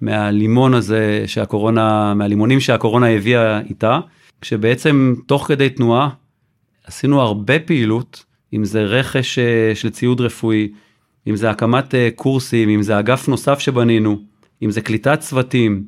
מהלימון 0.00 0.74
הזה 0.74 1.24
שהקורונה, 1.26 2.14
מהלימונים 2.14 2.60
שהקורונה 2.60 3.06
הביאה 3.06 3.60
איתה, 3.60 4.00
כשבעצם 4.40 5.14
תוך 5.26 5.46
כדי 5.48 5.68
תנועה 5.68 6.08
עשינו 6.86 7.20
הרבה 7.20 7.58
פעילות, 7.58 8.24
אם 8.52 8.64
זה 8.64 8.82
רכש 8.82 9.38
אה, 9.38 9.74
של 9.74 9.90
ציוד 9.90 10.20
רפואי, 10.20 10.68
אם 11.26 11.36
זה 11.36 11.50
הקמת 11.50 11.94
אה, 11.94 12.08
קורסים, 12.14 12.68
אם 12.68 12.82
זה 12.82 12.98
אגף 12.98 13.28
נוסף 13.28 13.58
שבנינו, 13.58 14.18
אם 14.62 14.70
זה 14.70 14.80
קליטת 14.80 15.20
צוותים, 15.20 15.84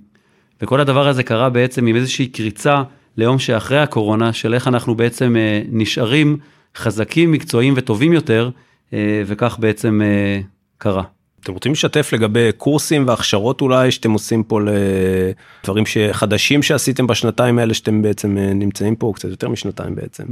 וכל 0.62 0.80
הדבר 0.80 1.08
הזה 1.08 1.22
קרה 1.22 1.50
בעצם 1.50 1.86
עם 1.86 1.96
איזושהי 1.96 2.26
קריצה 2.26 2.82
ליום 3.16 3.38
שאחרי 3.38 3.78
הקורונה, 3.78 4.32
של 4.32 4.54
איך 4.54 4.68
אנחנו 4.68 4.94
בעצם 4.94 5.36
נשארים 5.68 6.38
חזקים, 6.76 7.32
מקצועיים 7.32 7.74
וטובים 7.76 8.12
יותר, 8.12 8.50
אה, 8.92 9.22
וכך 9.26 9.56
בעצם 9.60 10.00
אה, 10.04 10.40
קרה. 10.78 11.02
אתם 11.40 11.52
רוצים 11.52 11.72
לשתף 11.72 12.10
לגבי 12.12 12.50
קורסים 12.56 13.08
והכשרות 13.08 13.60
אולי 13.60 13.90
שאתם 13.90 14.12
עושים 14.12 14.42
פה 14.42 14.60
לדברים 14.60 15.84
חדשים 16.12 16.62
שעשיתם 16.62 17.06
בשנתיים 17.06 17.58
האלה 17.58 17.74
שאתם 17.74 18.02
בעצם 18.02 18.38
אה, 18.38 18.54
נמצאים 18.54 18.96
פה 18.96 19.12
קצת 19.14 19.28
יותר 19.28 19.48
משנתיים 19.48 19.94
בעצם. 19.94 20.24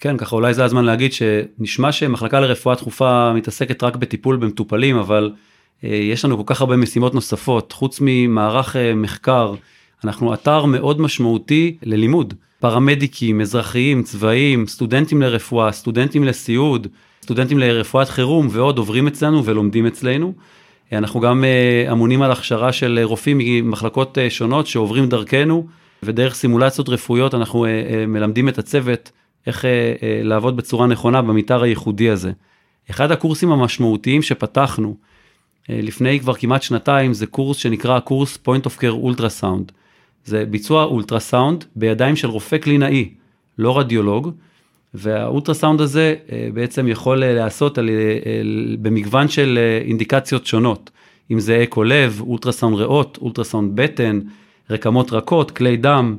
כן 0.00 0.16
ככה 0.16 0.36
אולי 0.36 0.54
זה 0.54 0.64
הזמן 0.64 0.84
להגיד 0.84 1.12
שנשמע 1.12 1.92
שמחלקה 1.92 2.40
לרפואה 2.40 2.74
דחופה 2.74 3.32
מתעסקת 3.32 3.82
רק 3.82 3.96
בטיפול 3.96 4.36
במטופלים 4.36 4.96
אבל 4.96 5.32
יש 5.82 6.24
לנו 6.24 6.36
כל 6.36 6.54
כך 6.54 6.60
הרבה 6.60 6.76
משימות 6.76 7.14
נוספות 7.14 7.72
חוץ 7.72 7.98
ממערך 8.00 8.76
מחקר 8.96 9.54
אנחנו 10.04 10.34
אתר 10.34 10.64
מאוד 10.64 11.00
משמעותי 11.00 11.76
ללימוד. 11.82 12.34
פרמדיקים, 12.62 13.40
אזרחיים, 13.40 14.02
צבאיים, 14.02 14.66
סטודנטים 14.66 15.22
לרפואה, 15.22 15.72
סטודנטים 15.72 16.24
לסיעוד, 16.24 16.86
סטודנטים 17.22 17.58
לרפואת 17.58 18.08
חירום 18.08 18.48
ועוד 18.50 18.78
עוברים 18.78 19.06
אצלנו 19.06 19.44
ולומדים 19.44 19.86
אצלנו. 19.86 20.32
אנחנו 20.92 21.20
גם 21.20 21.44
אה, 21.44 21.92
אמונים 21.92 22.22
על 22.22 22.32
הכשרה 22.32 22.72
של 22.72 23.00
רופאים 23.02 23.38
ממחלקות 23.40 24.18
אה, 24.18 24.30
שונות 24.30 24.66
שעוברים 24.66 25.08
דרכנו 25.08 25.66
ודרך 26.02 26.34
סימולציות 26.34 26.88
רפואיות 26.88 27.34
אנחנו 27.34 27.66
אה, 27.66 27.70
מלמדים 28.08 28.48
את 28.48 28.58
הצוות 28.58 29.10
איך 29.46 29.64
לעבוד 30.22 30.56
בצורה 30.56 30.86
נכונה 30.86 31.22
במתאר 31.22 31.62
הייחודי 31.62 32.10
הזה. 32.10 32.32
אחד 32.90 33.10
הקורסים 33.10 33.52
המשמעותיים 33.52 34.22
שפתחנו 34.22 34.96
לפני 35.68 36.20
כבר 36.20 36.34
כמעט 36.34 36.62
שנתיים 36.62 37.14
זה 37.14 37.26
קורס 37.26 37.56
שנקרא 37.56 38.00
קורס 38.00 38.38
Point 38.46 38.66
of 38.66 38.80
Care 38.80 39.04
Ultrasound. 39.04 39.81
זה 40.24 40.44
ביצוע 40.50 40.84
אולטרסאונד 40.84 41.64
בידיים 41.76 42.16
של 42.16 42.28
רופא 42.28 42.58
קלינאי, 42.58 43.08
לא 43.58 43.78
רדיולוג, 43.78 44.30
והאולטרסאונד 44.94 45.80
הזה 45.80 46.14
אה, 46.32 46.48
בעצם 46.54 46.88
יכול 46.88 47.22
אה, 47.22 47.34
להיעשות 47.34 47.78
אה, 47.78 47.84
במגוון 48.82 49.28
של 49.28 49.58
אינדיקציות 49.84 50.46
שונות, 50.46 50.90
אם 51.30 51.40
זה 51.40 51.62
אקו 51.62 51.84
לב, 51.84 52.20
אולטרסאונד 52.20 52.76
ריאות, 52.76 53.18
אולטרסאונד 53.22 53.70
בטן, 53.74 54.20
רקמות 54.70 55.12
רכות, 55.12 55.50
כלי 55.50 55.76
דם 55.76 56.16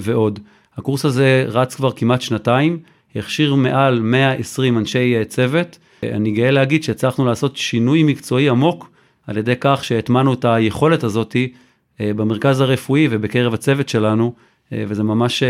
ועוד. 0.00 0.38
הקורס 0.76 1.04
הזה 1.04 1.44
רץ 1.48 1.74
כבר 1.74 1.92
כמעט 1.92 2.22
שנתיים, 2.22 2.78
הכשיר 3.16 3.54
מעל 3.54 4.00
120 4.00 4.78
אנשי 4.78 5.24
צוות. 5.24 5.78
אני 6.02 6.30
גאה 6.30 6.50
להגיד 6.50 6.82
שהצלחנו 6.82 7.26
לעשות 7.26 7.56
שינוי 7.56 8.02
מקצועי 8.02 8.48
עמוק 8.48 8.90
על 9.26 9.36
ידי 9.36 9.54
כך 9.60 9.84
שהטמנו 9.84 10.32
את 10.32 10.44
היכולת 10.44 11.04
הזאתי 11.04 11.52
במרכז 12.00 12.60
הרפואי 12.60 13.08
ובקרב 13.10 13.54
הצוות 13.54 13.88
שלנו, 13.88 14.32
אה, 14.72 14.84
וזה 14.88 15.02
ממש 15.02 15.42
אה, 15.42 15.48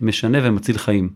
משנה 0.00 0.38
ומציל 0.42 0.78
חיים. 0.78 1.08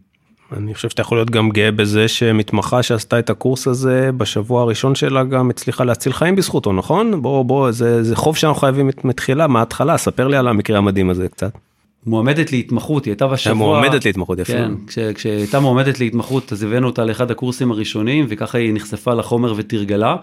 אני 0.56 0.74
חושב 0.74 0.88
שאתה 0.88 1.02
יכול 1.02 1.18
להיות 1.18 1.30
גם 1.30 1.50
גאה 1.50 1.70
בזה 1.70 2.08
שמתמחה 2.08 2.82
שעשתה 2.82 3.18
את 3.18 3.30
הקורס 3.30 3.66
הזה 3.68 4.10
בשבוע 4.16 4.62
הראשון 4.62 4.94
שלה 4.94 5.24
גם 5.24 5.50
הצליחה 5.50 5.84
להציל 5.84 6.12
חיים 6.12 6.36
בזכותו 6.36 6.72
נכון 6.72 7.22
בוא 7.22 7.44
בוא 7.44 7.70
זה 7.70 8.02
זה 8.02 8.16
חוב 8.16 8.36
שאנחנו 8.36 8.60
חייבים 8.60 8.90
מתחילה 9.04 9.46
מההתחלה 9.46 9.98
ספר 9.98 10.28
לי 10.28 10.36
על 10.36 10.48
המקרה 10.48 10.78
המדהים 10.78 11.10
הזה 11.10 11.28
קצת. 11.28 11.52
מועמדת 12.06 12.52
להתמחות 12.52 13.04
היא 13.04 13.12
הייתה 13.12 13.26
בשבוע 13.26 13.54
מועמדת 13.54 14.04
להתמחות 14.04 14.38
יפה 14.38 14.52
כן, 14.52 14.72
כש, 14.86 14.98
כשהייתה 14.98 15.60
מועמדת 15.60 16.00
להתמחות 16.00 16.52
אז 16.52 16.62
הבאנו 16.62 16.86
אותה 16.86 17.04
לאחד 17.04 17.30
הקורסים 17.30 17.70
הראשונים 17.70 18.26
וככה 18.28 18.58
היא 18.58 18.74
נחשפה 18.74 19.14
לחומר 19.14 19.54
ותרגלה 19.56 20.16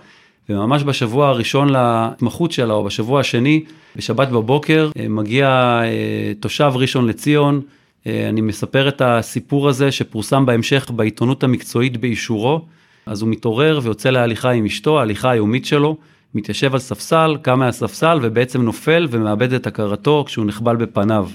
וממש 0.49 0.83
בשבוע 0.83 1.27
הראשון 1.27 1.69
להתמחות 1.69 2.51
שלה, 2.51 2.73
או 2.73 2.83
בשבוע 2.83 3.19
השני, 3.19 3.63
בשבת 3.95 4.27
בבוקר, 4.27 4.89
אה, 4.99 5.07
מגיע 5.09 5.47
אה, 5.83 6.33
תושב 6.39 6.71
ראשון 6.75 7.07
לציון, 7.07 7.61
אה, 8.07 8.29
אני 8.29 8.41
מספר 8.41 8.87
את 8.87 9.01
הסיפור 9.05 9.69
הזה 9.69 9.91
שפורסם 9.91 10.45
בהמשך 10.45 10.91
בעיתונות 10.95 11.43
המקצועית 11.43 11.97
באישורו, 11.97 12.65
אז 13.05 13.21
הוא 13.21 13.29
מתעורר 13.29 13.79
ויוצא 13.83 14.09
להליכה 14.09 14.51
עם 14.51 14.65
אשתו, 14.65 14.99
ההליכה 14.99 15.31
היומית 15.31 15.65
שלו, 15.65 15.97
מתיישב 16.35 16.73
על 16.73 16.79
ספסל, 16.79 17.37
קם 17.41 17.59
מהספסל 17.59 18.19
ובעצם 18.21 18.61
נופל 18.61 19.07
ומאבד 19.09 19.53
את 19.53 19.67
הכרתו 19.67 20.23
כשהוא 20.27 20.45
נחבל 20.45 20.75
בפניו. 20.75 21.29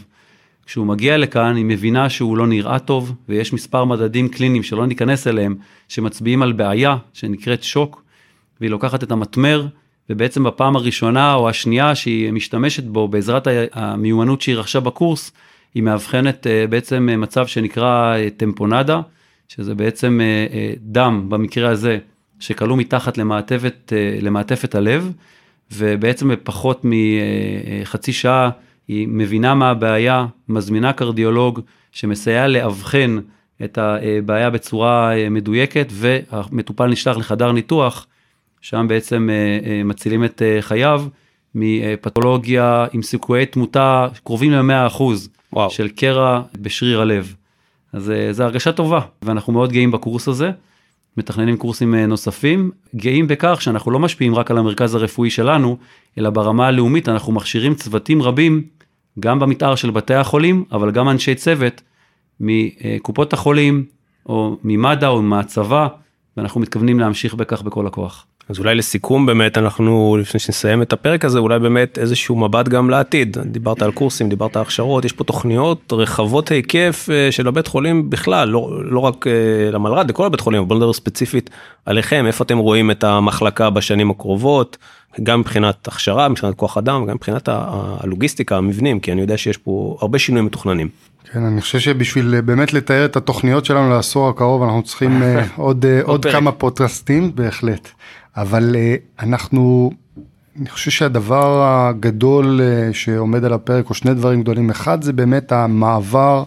כשהוא 0.66 0.86
מגיע 0.86 1.18
לכאן 1.18 1.56
היא 1.56 1.64
מבינה 1.64 2.08
שהוא 2.08 2.36
לא 2.36 2.46
נראה 2.46 2.78
טוב 2.78 3.12
ויש 3.28 3.52
מספר 3.52 3.84
מדדים 3.84 4.28
קליניים 4.28 4.62
שלא 4.62 4.86
ניכנס 4.86 5.26
אליהם 5.26 5.54
שמצביעים 5.88 6.42
על 6.42 6.52
בעיה 6.52 6.96
שנקראת 7.12 7.62
שוק 7.62 8.03
והיא 8.60 8.70
לוקחת 8.70 9.02
את 9.02 9.12
המטמר, 9.12 9.66
ובעצם 10.10 10.44
בפעם 10.44 10.76
הראשונה 10.76 11.34
או 11.34 11.48
השנייה 11.48 11.94
שהיא 11.94 12.32
משתמשת 12.32 12.84
בו 12.84 13.08
בעזרת 13.08 13.48
המיומנות 13.72 14.42
שהיא 14.42 14.56
רכשה 14.56 14.80
בקורס, 14.80 15.32
היא 15.74 15.82
מאבחנת 15.82 16.46
אה, 16.46 16.66
בעצם 16.66 17.08
אה, 17.10 17.16
מצב 17.16 17.46
שנקרא 17.46 18.16
אה, 18.16 18.28
טמפונדה, 18.36 19.00
שזה 19.48 19.74
בעצם 19.74 20.20
דם 20.80 21.26
במקרה 21.28 21.70
הזה, 21.70 21.98
שכלוא 22.40 22.76
מתחת 22.76 23.18
למעטפת, 23.18 23.92
למעטפת 24.22 24.74
הלב, 24.74 25.12
ובעצם 25.72 26.28
בפחות 26.28 26.84
מחצי 26.84 28.12
שעה 28.12 28.50
היא 28.88 29.08
מבינה 29.10 29.54
מה 29.54 29.70
הבעיה, 29.70 30.26
מזמינה 30.48 30.92
קרדיולוג 30.92 31.60
שמסייע 31.92 32.48
לאבחן 32.48 33.18
את 33.64 33.78
הבעיה 33.78 34.50
בצורה 34.50 35.12
מדויקת, 35.30 35.86
והמטופל 35.90 36.86
נשלח 36.86 37.16
לחדר 37.16 37.52
ניתוח 37.52 38.06
שם 38.64 38.86
בעצם 38.88 39.30
אה, 39.30 39.58
אה, 39.70 39.84
מצילים 39.84 40.24
את 40.24 40.42
אה, 40.42 40.62
חייו 40.62 41.04
מפתולוגיה 41.54 42.86
עם 42.92 43.02
סיכויי 43.02 43.46
תמותה 43.46 44.08
קרובים 44.24 44.52
ל-100% 44.52 45.02
של 45.68 45.88
קרע 45.88 46.42
בשריר 46.60 47.00
הלב. 47.00 47.34
אז 47.92 48.12
זו 48.30 48.44
הרגשה 48.44 48.72
טובה 48.72 49.00
ואנחנו 49.22 49.52
מאוד 49.52 49.72
גאים 49.72 49.90
בקורס 49.90 50.28
הזה. 50.28 50.50
מתכננים 51.16 51.56
קורסים 51.56 51.94
נוספים, 51.94 52.70
גאים 52.94 53.26
בכך 53.26 53.62
שאנחנו 53.62 53.90
לא 53.90 53.98
משפיעים 53.98 54.34
רק 54.34 54.50
על 54.50 54.58
המרכז 54.58 54.94
הרפואי 54.94 55.30
שלנו, 55.30 55.76
אלא 56.18 56.30
ברמה 56.30 56.66
הלאומית 56.66 57.08
אנחנו 57.08 57.32
מכשירים 57.32 57.74
צוותים 57.74 58.22
רבים, 58.22 58.62
גם 59.20 59.38
במתאר 59.38 59.74
של 59.74 59.90
בתי 59.90 60.14
החולים, 60.14 60.64
אבל 60.72 60.90
גם 60.90 61.08
אנשי 61.08 61.34
צוות, 61.34 61.82
מקופות 62.40 63.32
החולים, 63.32 63.84
או 64.26 64.56
ממד"א 64.64 65.06
או 65.06 65.22
מהצבא, 65.22 65.88
ואנחנו 66.36 66.60
מתכוונים 66.60 67.00
להמשיך 67.00 67.34
בכך 67.34 67.62
בכל 67.62 67.86
הכוח. 67.86 68.26
אז 68.48 68.58
אולי 68.58 68.74
לסיכום 68.74 69.26
באמת 69.26 69.58
אנחנו 69.58 70.16
לפני 70.20 70.40
שנסיים 70.40 70.82
את 70.82 70.92
הפרק 70.92 71.24
הזה 71.24 71.38
אולי 71.38 71.58
באמת 71.58 71.98
איזשהו 71.98 72.36
מבט 72.36 72.68
גם 72.68 72.90
לעתיד 72.90 73.38
דיברת 73.38 73.82
על 73.82 73.92
קורסים 73.92 74.28
דיברת 74.28 74.56
על 74.56 74.62
הכשרות 74.62 75.04
יש 75.04 75.12
פה 75.12 75.24
תוכניות 75.24 75.92
רחבות 75.92 76.50
היקף 76.50 77.08
אה, 77.12 77.32
של 77.32 77.48
הבית 77.48 77.66
חולים 77.66 78.10
בכלל 78.10 78.48
לא, 78.48 78.70
לא 78.84 78.98
רק 78.98 79.26
אה, 79.26 79.70
למלר"ד 79.70 80.10
לכל 80.10 80.26
הבית 80.26 80.40
חולים 80.40 80.68
בוא 80.68 80.76
נדבר 80.76 80.92
ספציפית 80.92 81.50
עליכם 81.86 82.26
איפה 82.26 82.44
אתם 82.44 82.58
רואים 82.58 82.90
את 82.90 83.04
המחלקה 83.04 83.70
בשנים 83.70 84.10
הקרובות 84.10 84.76
גם 85.22 85.40
מבחינת 85.40 85.88
הכשרה 85.88 86.28
מבחינת 86.28 86.54
כוח 86.54 86.78
אדם 86.78 87.06
גם 87.06 87.14
מבחינת 87.14 87.48
הלוגיסטיקה 87.52 88.56
המבנים 88.56 89.00
כי 89.00 89.12
אני 89.12 89.20
יודע 89.20 89.36
שיש 89.36 89.56
פה 89.56 89.96
הרבה 90.00 90.18
שינויים 90.18 90.46
מתוכננים. 90.46 90.88
כן, 91.32 91.44
אני 91.44 91.60
חושב 91.60 91.78
שבשביל 91.78 92.34
אה, 92.34 92.42
באמת 92.42 92.72
לתאר 92.72 93.04
את 93.04 93.16
התוכניות 93.16 93.64
שלנו 93.64 93.90
לעשור 93.90 94.28
הקרוב 94.28 94.62
אנחנו 94.62 94.82
צריכים 94.82 95.22
עוד, 95.56 95.84
עוד 96.02 96.26
כמה 96.26 96.52
פוטרסטים 96.52 97.32
בהחלט. 97.34 97.88
אבל 98.36 98.76
אה, 98.76 98.94
אנחנו, 99.22 99.90
אני 100.60 100.68
חושב 100.68 100.90
שהדבר 100.90 101.62
הגדול 101.64 102.60
אה, 102.62 102.92
שעומד 102.92 103.44
על 103.44 103.52
הפרק, 103.52 103.90
או 103.90 103.94
שני 103.94 104.14
דברים 104.14 104.42
גדולים, 104.42 104.70
אחד 104.70 105.02
זה 105.02 105.12
באמת 105.12 105.52
המעבר 105.52 106.44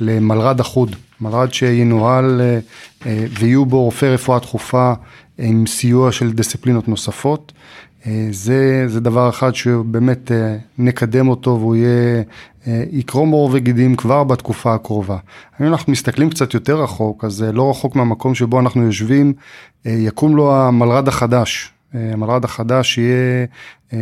למלר"ד 0.00 0.60
אחוד, 0.60 0.96
מלר"ד 1.20 1.52
שינוהל 1.52 2.40
אה, 3.06 3.24
ויהיו 3.38 3.66
בו 3.66 3.84
רופאי 3.84 4.08
רפואה 4.08 4.38
דחופה 4.38 4.92
עם 5.38 5.66
סיוע 5.66 6.12
של 6.12 6.32
דיסציפלינות 6.32 6.88
נוספות. 6.88 7.52
זה, 8.30 8.84
זה 8.88 9.00
דבר 9.00 9.28
אחד 9.28 9.54
שבאמת 9.54 10.30
נקדם 10.78 11.28
אותו 11.28 11.50
והוא 11.60 11.76
יהיה, 11.76 12.22
יקרום 12.92 13.30
עור 13.30 13.50
וגידים 13.52 13.96
כבר 13.96 14.24
בתקופה 14.24 14.74
הקרובה. 14.74 15.16
אם 15.60 15.66
אנחנו 15.66 15.92
מסתכלים 15.92 16.30
קצת 16.30 16.54
יותר 16.54 16.82
רחוק, 16.82 17.24
אז 17.24 17.42
לא 17.52 17.70
רחוק 17.70 17.96
מהמקום 17.96 18.34
שבו 18.34 18.60
אנחנו 18.60 18.82
יושבים, 18.82 19.32
יקום 19.84 20.36
לו 20.36 20.54
המלר"ד 20.56 21.08
החדש. 21.08 21.72
המלר"ד 21.94 22.44
החדש 22.44 22.98
יהיה 22.98 23.46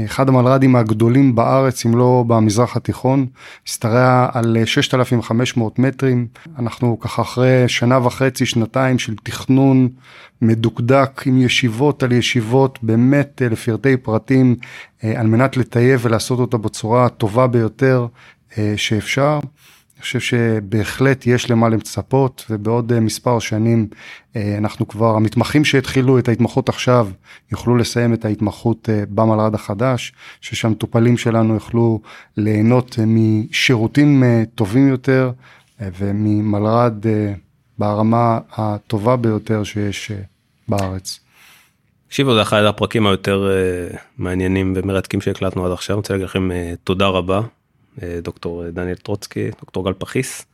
אחד 0.05 0.29
המלר"דים 0.29 0.77
הגדולים 0.77 1.35
בארץ, 1.35 1.87
אם 1.87 1.97
לא 1.97 2.25
במזרח 2.27 2.77
התיכון, 2.77 3.27
השתרע 3.67 4.29
על 4.33 4.57
6,500 4.65 5.79
מטרים. 5.79 6.27
אנחנו 6.59 7.01
ככה 7.01 7.23
אחרי 7.23 7.69
שנה 7.69 8.07
וחצי, 8.07 8.47
שנתיים 8.47 8.99
של 8.99 9.15
תכנון 9.23 9.89
מדוקדק 10.43 11.23
עם 11.27 11.43
ישיבות 11.43 12.03
על 12.03 12.13
ישיבות, 12.13 12.79
באמת 12.83 13.43
לפרטי 13.51 13.97
פרטים, 13.97 14.57
על 15.03 15.27
מנת 15.27 15.57
לטייב 15.57 16.01
ולעשות 16.03 16.39
אותה 16.39 16.57
בצורה 16.57 17.07
הטובה 17.07 17.47
ביותר 17.47 18.07
שאפשר. 18.77 19.39
חושב 20.05 20.21
שבהחלט 20.21 21.27
יש 21.27 21.51
למה 21.51 21.69
לצפות 21.69 22.45
ובעוד 22.51 22.93
אה, 22.93 23.01
מספר 23.01 23.39
שנים 23.39 23.89
אה, 24.37 24.55
אנחנו 24.59 24.89
כבר, 24.89 25.17
המתמחים 25.17 25.65
שהתחילו 25.65 26.19
את 26.19 26.29
ההתמחות 26.29 26.69
עכשיו 26.69 27.09
יוכלו 27.53 27.77
לסיים 27.77 28.15
את 28.15 28.25
ההתמחות 28.25 28.89
אה, 28.89 29.05
במלר"ד 29.09 29.55
החדש, 29.55 30.13
ששהמטופלים 30.41 31.17
שלנו 31.17 31.55
יוכלו 31.55 32.01
ליהנות 32.37 32.99
משירותים 33.07 34.23
טובים 34.55 34.89
יותר 34.89 35.33
וממלר"ד 35.81 37.07
ברמה 37.79 38.39
הטובה 38.53 39.17
ביותר 39.17 39.65
שיש 39.65 40.13
בארץ. 40.69 41.21
תקשיבו, 42.09 42.35
זה 42.35 42.43
אחד 42.43 42.63
הפרקים 42.63 43.07
היותר 43.07 43.49
מעניינים 44.19 44.73
ומרתקים 44.77 45.21
שהקלטנו 45.21 45.67
עד 45.67 45.73
עכשיו, 45.73 45.95
אני 45.95 45.99
רוצה 45.99 46.15
להגיד 46.15 46.27
לכם 46.27 46.49
תודה 46.85 47.07
רבה 47.07 47.41
דוקטור 48.23 48.71
דניאל 48.71 48.97
טרוצקי, 48.97 49.51
דוקטור 49.61 49.85
גל 49.85 49.93
פחיס. 49.99 50.47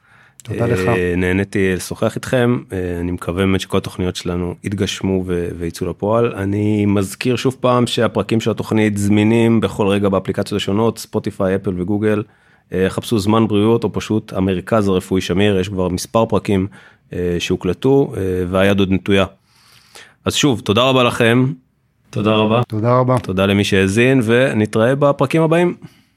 תודה 0.42 0.66
לך. 0.66 0.88
אה, 0.88 1.14
נהניתי 1.16 1.74
לשוחח 1.74 2.16
איתכם, 2.16 2.58
אה, 2.72 3.00
אני 3.00 3.10
מקווה 3.10 3.42
באמת 3.46 3.60
שכל 3.60 3.76
התוכניות 3.76 4.16
שלנו 4.16 4.54
יתגשמו 4.64 5.24
ויצאו 5.58 5.86
לפועל. 5.86 6.34
אני 6.34 6.86
מזכיר 6.86 7.36
שוב 7.36 7.56
פעם 7.60 7.86
שהפרקים 7.86 8.40
של 8.40 8.50
התוכנית 8.50 8.98
זמינים 8.98 9.60
בכל 9.60 9.86
רגע 9.86 10.08
באפליקציות 10.08 10.60
השונות, 10.60 10.98
ספוטיפיי, 10.98 11.56
אפל 11.56 11.80
וגוגל. 11.80 12.22
חפשו 12.88 13.18
זמן 13.18 13.46
בריאות 13.46 13.84
או 13.84 13.92
פשוט 13.92 14.32
המרכז 14.32 14.88
הרפואי 14.88 15.20
שמיר, 15.20 15.58
יש 15.58 15.68
כבר 15.68 15.88
מספר 15.88 16.26
פרקים 16.26 16.66
שהוקלטו 17.38 18.12
והיד 18.48 18.78
עוד 18.78 18.92
נטויה. 18.92 19.24
אז 20.24 20.34
שוב, 20.34 20.60
תודה 20.60 20.82
רבה 20.82 21.04
לכם. 21.04 21.52
תודה 22.10 22.34
רבה. 22.34 22.62
תודה 22.68 22.98
רבה. 22.98 23.18
תודה 23.18 23.46
למי 23.46 23.64
שהאזין 23.64 24.20
ונתראה 24.24 24.94
בפרקים 24.94 25.42
הבאים. 25.42 25.74